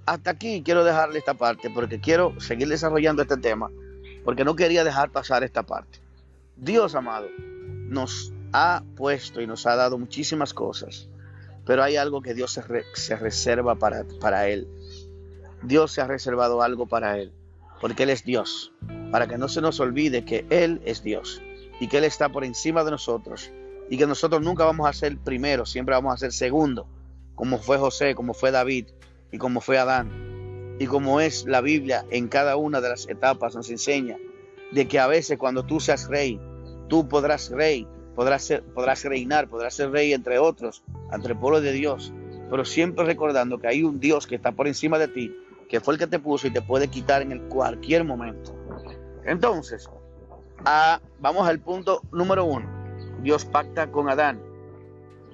Hasta 0.06 0.32
aquí 0.32 0.62
quiero 0.64 0.84
dejarle 0.84 1.20
esta 1.20 1.34
parte 1.34 1.70
porque 1.70 2.00
quiero 2.00 2.40
seguir 2.40 2.70
desarrollando 2.70 3.22
este 3.22 3.38
tema, 3.38 3.70
porque 4.24 4.46
no 4.46 4.56
quería 4.56 4.84
dejar 4.84 5.12
pasar 5.12 5.44
esta 5.44 5.64
parte. 5.64 6.00
Dios 6.56 6.96
amado 6.96 7.28
nos 7.90 8.34
ha 8.54 8.84
puesto 8.96 9.42
y 9.42 9.48
nos 9.48 9.66
ha 9.66 9.76
dado 9.76 9.98
muchísimas 9.98 10.54
cosas, 10.54 11.10
pero 11.68 11.84
hay 11.84 11.98
algo 11.98 12.22
que 12.22 12.34
Dios 12.34 12.52
se, 12.52 13.16
reserva 13.18 13.76
para, 13.76 14.06
para 14.20 14.48
Él. 14.48 14.68
Dios 15.62 15.92
se 15.92 16.02
ha 16.02 16.08
reservado 16.08 16.62
algo 16.64 16.88
para 16.88 17.20
Él, 17.20 17.32
porque 17.82 18.04
Él 18.04 18.10
es 18.10 18.24
Dios, 18.24 18.72
para 19.12 19.28
que 19.28 19.38
no 19.38 19.50
se 19.50 19.62
nos 19.62 19.80
olvide 19.80 20.26
que 20.26 20.46
Él 20.50 20.82
es 20.86 21.04
Dios 21.04 21.42
y 21.80 21.88
que 21.88 22.00
Él 22.00 22.06
está 22.06 22.30
por 22.30 22.44
encima 22.44 22.84
de 22.84 22.92
nosotros 22.92 23.52
y 23.90 23.98
que 23.98 24.08
nosotros 24.08 24.42
nunca 24.42 24.66
vamos 24.66 24.88
a 24.90 24.94
ser 24.94 25.18
primero, 25.18 25.66
siempre 25.66 25.94
vamos 25.94 26.14
a 26.14 26.18
ser 26.18 26.32
segundo 26.32 26.88
como 27.38 27.60
fue 27.60 27.78
José, 27.78 28.16
como 28.16 28.34
fue 28.34 28.50
David 28.50 28.88
y 29.32 29.38
como 29.38 29.62
fue 29.62 29.78
Adán. 29.78 30.76
Y 30.80 30.88
como 30.88 31.22
es 31.22 31.46
la 31.46 31.62
Biblia 31.62 32.04
en 32.10 32.30
cada 32.30 32.56
una 32.56 32.82
de 32.82 32.90
las 32.90 33.08
etapas 33.08 33.56
nos 33.56 33.70
enseña 33.70 34.18
de 34.72 34.88
que 34.88 35.00
a 35.00 35.06
veces 35.06 35.38
cuando 35.38 35.64
tú 35.64 35.80
seas 35.80 36.08
rey, 36.08 36.42
tú 36.88 37.08
podrás 37.08 37.52
rey, 37.52 37.88
podrás, 38.18 38.46
ser, 38.46 38.64
reinar, 39.04 39.48
podrás 39.48 39.76
ser 39.76 39.92
rey 39.92 40.12
entre 40.12 40.40
otros, 40.40 40.84
entre 41.14 41.34
el 41.34 41.40
pueblo 41.40 41.62
de 41.62 41.72
Dios, 41.72 42.12
pero 42.50 42.66
siempre 42.66 43.06
recordando 43.06 43.60
que 43.60 43.68
hay 43.68 43.84
un 43.84 44.00
Dios 44.00 44.26
que 44.26 44.34
está 44.34 44.54
por 44.54 44.68
encima 44.68 44.98
de 44.98 45.08
ti, 45.08 45.38
que 45.70 45.80
fue 45.80 45.94
el 45.94 46.00
que 46.00 46.08
te 46.08 46.18
puso 46.18 46.48
y 46.48 46.52
te 46.52 46.64
puede 46.64 46.88
quitar 46.88 47.22
en 47.22 47.48
cualquier 47.48 48.06
momento. 48.06 48.56
Entonces, 49.24 49.88
vamos 51.20 51.48
al 51.48 51.60
punto 51.60 52.02
número 52.12 52.44
uno. 52.44 52.68
Dios 53.22 53.46
pacta 53.46 53.92
con 53.92 54.10
Adán. 54.10 54.42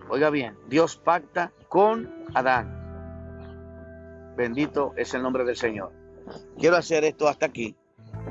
Oiga 0.10 0.30
bien, 0.30 0.58
Dios 0.68 0.98
pacta 0.98 1.54
con 1.70 2.14
Adán. 2.34 4.34
Bendito 4.36 4.92
es 4.98 5.14
el 5.14 5.24
nombre 5.24 5.46
del 5.46 5.56
Señor. 5.56 5.94
Quiero 6.60 6.76
hacer 6.76 7.06
esto 7.06 7.30
hasta 7.30 7.46
aquí 7.46 7.78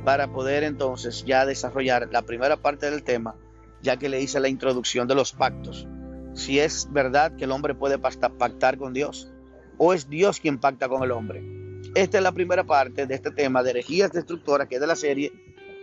para 0.05 0.31
poder 0.31 0.63
entonces 0.63 1.25
ya 1.25 1.47
desarrollar 1.47 2.11
la 2.13 2.21
primera 2.21 2.59
parte 2.59 2.91
del 2.91 3.03
tema, 3.03 3.35
ya 3.83 3.97
que 3.97 4.09
le 4.09 4.21
hice 4.21 4.41
la 4.41 4.49
introducción 4.49 5.09
de 5.09 5.15
los 5.15 5.33
pactos. 5.33 5.87
Si 6.35 6.59
es 6.59 6.89
verdad 6.91 7.37
que 7.37 7.45
el 7.45 7.53
hombre 7.53 7.75
puede 7.75 7.99
pactar 7.99 8.79
con 8.79 8.93
Dios 8.93 9.31
o 9.77 9.93
es 9.93 10.09
Dios 10.09 10.41
quien 10.41 10.59
pacta 10.59 10.89
con 10.89 11.03
el 11.03 11.11
hombre. 11.11 11.43
Esta 11.95 12.19
es 12.19 12.25
la 12.25 12.33
primera 12.33 12.65
parte 12.65 13.07
de 13.07 13.15
este 13.15 13.31
tema 13.31 13.63
de 13.63 13.71
herejías 13.71 14.13
destructoras 14.13 14.69
que 14.69 14.77
es 14.77 14.81
de 14.81 14.87
la 14.87 14.97
serie 14.97 15.33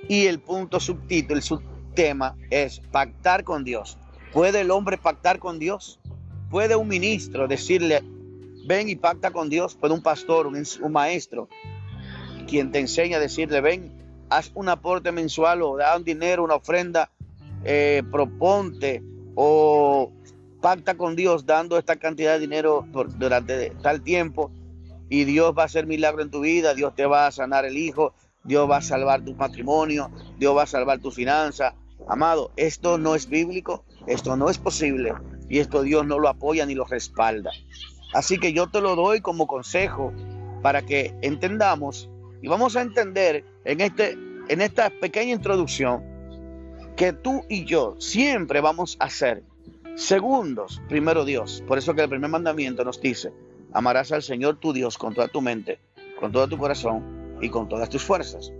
y 0.07 0.25
el 0.25 0.39
punto 0.39 0.79
subtítulo, 0.79 1.35
el 1.35 1.43
subtema 1.43 2.35
es 2.49 2.79
pactar 2.91 3.43
con 3.43 3.63
Dios. 3.63 3.97
¿Puede 4.31 4.61
el 4.61 4.71
hombre 4.71 4.97
pactar 4.97 5.39
con 5.39 5.59
Dios? 5.59 5.99
¿Puede 6.49 6.75
un 6.75 6.87
ministro 6.87 7.47
decirle, 7.47 8.03
ven 8.65 8.89
y 8.89 8.95
pacta 8.95 9.31
con 9.31 9.49
Dios? 9.49 9.75
¿Puede 9.75 9.93
un 9.93 10.01
pastor, 10.01 10.47
un, 10.47 10.91
maestro, 10.91 11.49
quien 12.47 12.71
te 12.71 12.79
enseña 12.79 13.17
a 13.17 13.19
decirle, 13.19 13.61
ven, 13.61 13.91
haz 14.29 14.51
un 14.55 14.69
aporte 14.69 15.11
mensual 15.11 15.61
o 15.61 15.77
da 15.77 15.95
un 15.95 16.03
dinero, 16.03 16.43
una 16.43 16.55
ofrenda, 16.55 17.11
eh, 17.63 18.03
proponte 18.11 19.03
o 19.35 20.11
pacta 20.61 20.95
con 20.95 21.15
Dios 21.15 21.45
dando 21.45 21.77
esta 21.77 21.95
cantidad 21.95 22.33
de 22.33 22.39
dinero 22.39 22.85
durante 23.17 23.71
tal 23.81 24.01
tiempo 24.01 24.51
y 25.09 25.23
Dios 25.23 25.53
va 25.57 25.63
a 25.63 25.65
hacer 25.65 25.87
milagro 25.87 26.21
en 26.21 26.29
tu 26.29 26.41
vida, 26.41 26.73
Dios 26.73 26.93
te 26.95 27.05
va 27.05 27.27
a 27.27 27.31
sanar 27.31 27.65
el 27.65 27.77
hijo, 27.77 28.13
Dios 28.43 28.69
va 28.69 28.77
a 28.77 28.81
salvar 28.81 29.23
tu 29.23 29.33
matrimonio, 29.33 30.11
Dios 30.37 30.55
va 30.55 30.63
a 30.63 30.67
salvar 30.67 30.99
tu 30.99 31.11
finanza. 31.11 31.75
Amado, 32.07 32.51
esto 32.55 32.97
no 32.97 33.15
es 33.15 33.27
bíblico, 33.27 33.83
esto 34.07 34.37
no 34.37 34.49
es 34.49 34.57
posible 34.57 35.13
y 35.49 35.59
esto 35.59 35.81
Dios 35.81 36.05
no 36.05 36.19
lo 36.19 36.29
apoya 36.29 36.65
ni 36.65 36.75
lo 36.75 36.85
respalda. 36.85 37.51
Así 38.13 38.37
que 38.37 38.53
yo 38.53 38.67
te 38.67 38.81
lo 38.81 38.95
doy 38.95 39.21
como 39.21 39.47
consejo 39.47 40.13
para 40.61 40.81
que 40.81 41.13
entendamos 41.21 42.09
y 42.41 42.47
vamos 42.47 42.75
a 42.75 42.81
entender 42.81 43.43
en, 43.65 43.81
este, 43.81 44.17
en 44.47 44.61
esta 44.61 44.89
pequeña 44.89 45.33
introducción 45.33 46.03
que 46.99 47.13
tú 47.13 47.45
y 47.47 47.63
yo 47.63 47.95
siempre 47.97 48.59
vamos 48.59 48.97
a 48.99 49.09
ser 49.09 49.41
segundos 49.95 50.81
primero 50.89 51.23
Dios. 51.23 51.63
Por 51.65 51.77
eso 51.77 51.95
que 51.95 52.01
el 52.01 52.09
primer 52.09 52.29
mandamiento 52.29 52.83
nos 52.83 52.99
dice, 52.99 53.31
amarás 53.71 54.11
al 54.11 54.21
Señor 54.21 54.57
tu 54.57 54.73
Dios 54.73 54.97
con 54.97 55.13
toda 55.13 55.29
tu 55.29 55.39
mente, 55.39 55.79
con 56.19 56.33
todo 56.33 56.49
tu 56.49 56.57
corazón 56.57 57.37
y 57.39 57.47
con 57.47 57.69
todas 57.69 57.87
tus 57.87 58.03
fuerzas. 58.03 58.51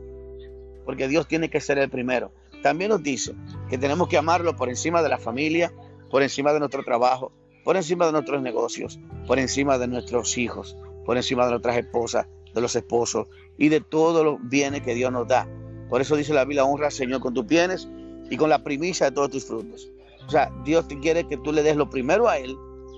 Porque 0.85 1.09
Dios 1.09 1.27
tiene 1.27 1.49
que 1.49 1.59
ser 1.59 1.79
el 1.79 1.89
primero. 1.89 2.31
También 2.63 2.91
nos 2.91 3.03
dice 3.03 3.35
que 3.69 3.77
tenemos 3.77 4.07
que 4.07 4.17
amarlo 4.17 4.55
por 4.55 4.69
encima 4.69 5.03
de 5.03 5.09
la 5.09 5.17
familia, 5.17 5.73
por 6.09 6.23
encima 6.23 6.53
de 6.53 6.59
nuestro 6.59 6.85
trabajo, 6.85 7.33
por 7.65 7.75
encima 7.75 8.05
de 8.05 8.13
nuestros 8.13 8.41
negocios, 8.41 9.01
por 9.27 9.37
encima 9.37 9.77
de 9.77 9.89
nuestros 9.89 10.37
hijos, 10.37 10.77
por 11.05 11.17
encima 11.17 11.43
de 11.43 11.51
nuestras 11.51 11.75
esposas 11.75 12.25
de 12.55 12.61
los 12.61 12.73
esposos 12.73 13.27
y 13.57 13.67
de 13.67 13.81
todos 13.81 14.23
los 14.23 14.37
bienes 14.41 14.81
que 14.81 14.95
Dios 14.95 15.11
nos 15.11 15.27
da. 15.27 15.45
Por 15.89 15.99
eso 15.99 16.15
dice 16.15 16.33
la 16.33 16.45
Biblia, 16.45 16.63
honra 16.63 16.85
al 16.85 16.93
Señor 16.93 17.19
con 17.19 17.33
tus 17.33 17.45
bienes 17.45 17.89
y 18.29 18.37
con 18.37 18.49
la 18.49 18.63
primicia 18.63 19.07
de 19.07 19.15
todos 19.15 19.31
tus 19.31 19.45
frutos. 19.45 19.89
O 20.27 20.29
sea, 20.29 20.51
Dios 20.63 20.87
te 20.87 20.99
quiere 20.99 21.27
que 21.27 21.37
tú 21.37 21.51
le 21.51 21.63
des 21.63 21.75
lo 21.75 21.89
primero 21.89 22.27
a 22.27 22.37
Él, 22.37 22.55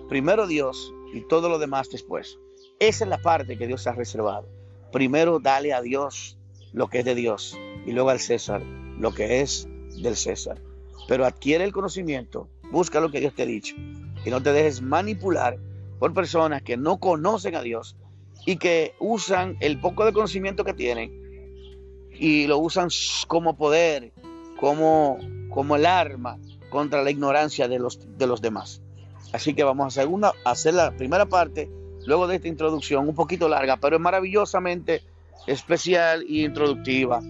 primero 0.10 0.48
Dios 0.48 0.94
y 1.14 1.22
todo 1.22 1.50
lo 1.50 1.60
demás 1.60 1.90
después. 1.90 2.38
Esa 2.80 3.04
es 3.06 3.10
la 3.10 3.20
parte 3.20 3.58
que 3.58 3.68
Dios 3.68 3.88
ha 3.88 3.94
reservado. 3.94 4.48
Primero 4.92 5.40
dale 5.40 5.74
a 5.74 5.82
Dios 5.82 6.38
lo 6.74 6.88
que 6.88 7.00
es 7.00 7.06
de 7.06 7.16
Dios 7.16 7.58
y 7.86 7.92
luego 7.92 8.10
al 8.10 8.20
César 8.20 8.62
lo 9.00 9.14
que 9.14 9.42
es 9.42 9.68
del 10.02 10.16
César. 10.16 10.62
Pero 11.08 11.26
adquiere 11.26 11.64
el 11.64 11.72
conocimiento, 11.72 12.48
busca 12.72 13.00
lo 13.00 13.12
que 13.12 13.20
Dios 13.20 13.34
te 13.34 13.44
ha 13.44 13.46
dicho 13.46 13.76
y 14.26 14.30
no 14.30 14.42
te 14.42 14.52
dejes 14.52 14.82
manipular 14.82 15.58
por 16.00 16.14
personas 16.14 16.62
que 16.62 16.78
no 16.78 16.98
conocen 16.98 17.56
a 17.56 17.62
Dios 17.62 17.96
y 18.46 18.58
que 18.58 18.96
usan 19.00 19.58
el 19.60 19.80
poco 19.80 20.06
de 20.06 20.14
conocimiento 20.14 20.64
que 20.64 20.74
tienen 20.74 21.22
y 22.14 22.48
lo 22.48 22.58
usan 22.60 22.90
como 23.28 23.56
poder, 23.56 24.12
como, 24.62 25.18
como 25.50 25.76
el 25.76 25.88
arma 25.88 26.38
contra 26.70 27.04
la 27.04 27.12
ignorancia 27.12 27.68
de 27.68 27.80
los, 27.80 28.00
de 28.18 28.28
los 28.28 28.42
demás. 28.42 28.82
Así 29.34 29.54
que 29.54 29.64
vamos 29.64 29.86
a 29.86 29.88
hacer, 29.88 30.08
una, 30.08 30.32
hacer 30.46 30.76
la 30.76 30.92
primera 30.92 31.26
parte, 31.26 31.70
luego 32.06 32.28
de 32.28 32.36
esta 32.36 32.48
introducción, 32.48 33.10
un 33.10 33.16
poquito 33.16 33.50
larga, 33.50 33.78
pero 33.78 33.96
es 33.96 34.02
maravillosamente 34.02 35.02
especial 35.48 36.22
e 36.22 36.44
introductiva. 36.44 37.22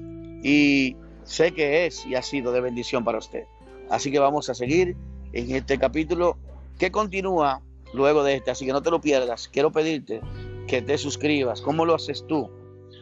Y 0.44 0.98
sé 1.24 1.54
que 1.54 1.86
es 1.86 2.06
y 2.06 2.16
ha 2.16 2.22
sido 2.22 2.52
de 2.52 2.60
bendición 2.60 3.04
para 3.06 3.18
usted. 3.18 3.46
Así 3.90 4.12
que 4.12 4.20
vamos 4.20 4.50
a 4.50 4.54
seguir 4.54 4.96
en 5.32 5.56
este 5.56 5.80
capítulo 5.80 6.38
que 6.78 6.92
continúa 6.92 7.62
luego 7.94 8.24
de 8.24 8.36
este. 8.36 8.52
Así 8.52 8.66
que 8.66 8.74
no 8.74 8.82
te 8.82 8.92
lo 8.92 9.00
pierdas. 9.00 9.48
Quiero 9.48 9.72
pedirte 9.72 10.22
que 10.68 10.82
te 10.82 10.98
suscribas. 10.98 11.62
¿Cómo 11.62 11.86
lo 11.86 11.96
haces 11.96 12.26
tú? 12.28 12.50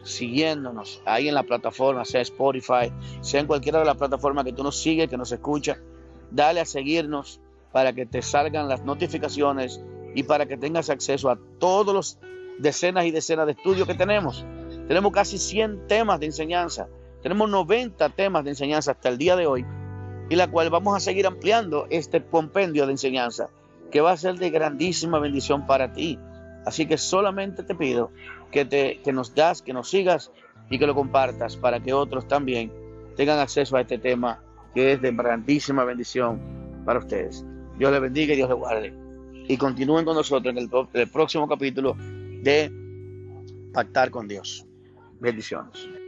Siguiéndonos 0.02 1.02
ahí 1.04 1.28
en 1.28 1.34
la 1.34 1.42
plataforma, 1.42 2.04
sea 2.04 2.20
Spotify, 2.22 2.92
sea 3.20 3.40
en 3.40 3.46
cualquiera 3.46 3.78
de 3.78 3.84
las 3.84 3.96
plataformas 3.96 4.44
que 4.44 4.52
tú 4.52 4.62
nos 4.62 4.80
sigues, 4.80 5.08
que 5.08 5.16
nos 5.16 5.32
escucha. 5.32 5.78
Dale 6.30 6.60
a 6.60 6.64
seguirnos 6.64 7.40
para 7.72 7.92
que 7.92 8.06
te 8.06 8.22
salgan 8.22 8.68
las 8.68 8.84
notificaciones 8.84 9.80
y 10.14 10.22
para 10.22 10.46
que 10.46 10.56
tengas 10.56 10.90
acceso 10.90 11.30
a 11.30 11.38
todos 11.58 11.94
los 11.94 12.18
decenas 12.58 13.04
y 13.04 13.10
decenas 13.10 13.46
de 13.46 13.52
estudios 13.52 13.86
que 13.86 13.94
tenemos. 13.94 14.44
Tenemos 14.88 15.12
casi 15.12 15.38
100 15.38 15.86
temas 15.86 16.20
de 16.20 16.26
enseñanza. 16.26 16.88
Tenemos 17.22 17.48
90 17.50 18.08
temas 18.10 18.44
de 18.44 18.50
enseñanza 18.50 18.92
hasta 18.92 19.08
el 19.08 19.18
día 19.18 19.36
de 19.36 19.46
hoy 19.46 19.64
y 20.28 20.36
la 20.36 20.50
cual 20.50 20.70
vamos 20.70 20.96
a 20.96 21.00
seguir 21.00 21.26
ampliando 21.26 21.86
este 21.90 22.24
compendio 22.24 22.86
de 22.86 22.92
enseñanza 22.92 23.50
que 23.90 24.00
va 24.00 24.12
a 24.12 24.16
ser 24.16 24.36
de 24.36 24.50
grandísima 24.50 25.18
bendición 25.18 25.66
para 25.66 25.92
ti. 25.92 26.18
Así 26.66 26.86
que 26.86 26.98
solamente 26.98 27.62
te 27.62 27.74
pido 27.74 28.10
que, 28.50 28.64
te, 28.64 29.00
que 29.02 29.12
nos 29.12 29.34
das, 29.34 29.62
que 29.62 29.72
nos 29.72 29.90
sigas 29.90 30.30
y 30.68 30.78
que 30.78 30.86
lo 30.86 30.94
compartas 30.94 31.56
para 31.56 31.80
que 31.80 31.92
otros 31.92 32.28
también 32.28 32.72
tengan 33.16 33.38
acceso 33.38 33.76
a 33.76 33.80
este 33.80 33.98
tema 33.98 34.42
que 34.74 34.92
es 34.92 35.02
de 35.02 35.12
grandísima 35.12 35.84
bendición 35.84 36.40
para 36.84 37.00
ustedes. 37.00 37.44
Dios 37.78 37.92
les 37.92 38.00
bendiga 38.00 38.34
y 38.34 38.36
Dios 38.36 38.48
les 38.48 38.58
guarde. 38.58 38.94
Y 39.48 39.56
continúen 39.56 40.04
con 40.04 40.14
nosotros 40.14 40.54
en 40.54 40.58
el, 40.58 40.70
el 40.92 41.08
próximo 41.08 41.48
capítulo 41.48 41.96
de 41.98 42.70
Pactar 43.72 44.10
con 44.10 44.28
Dios. 44.28 44.66
Bendiciones. 45.18 45.99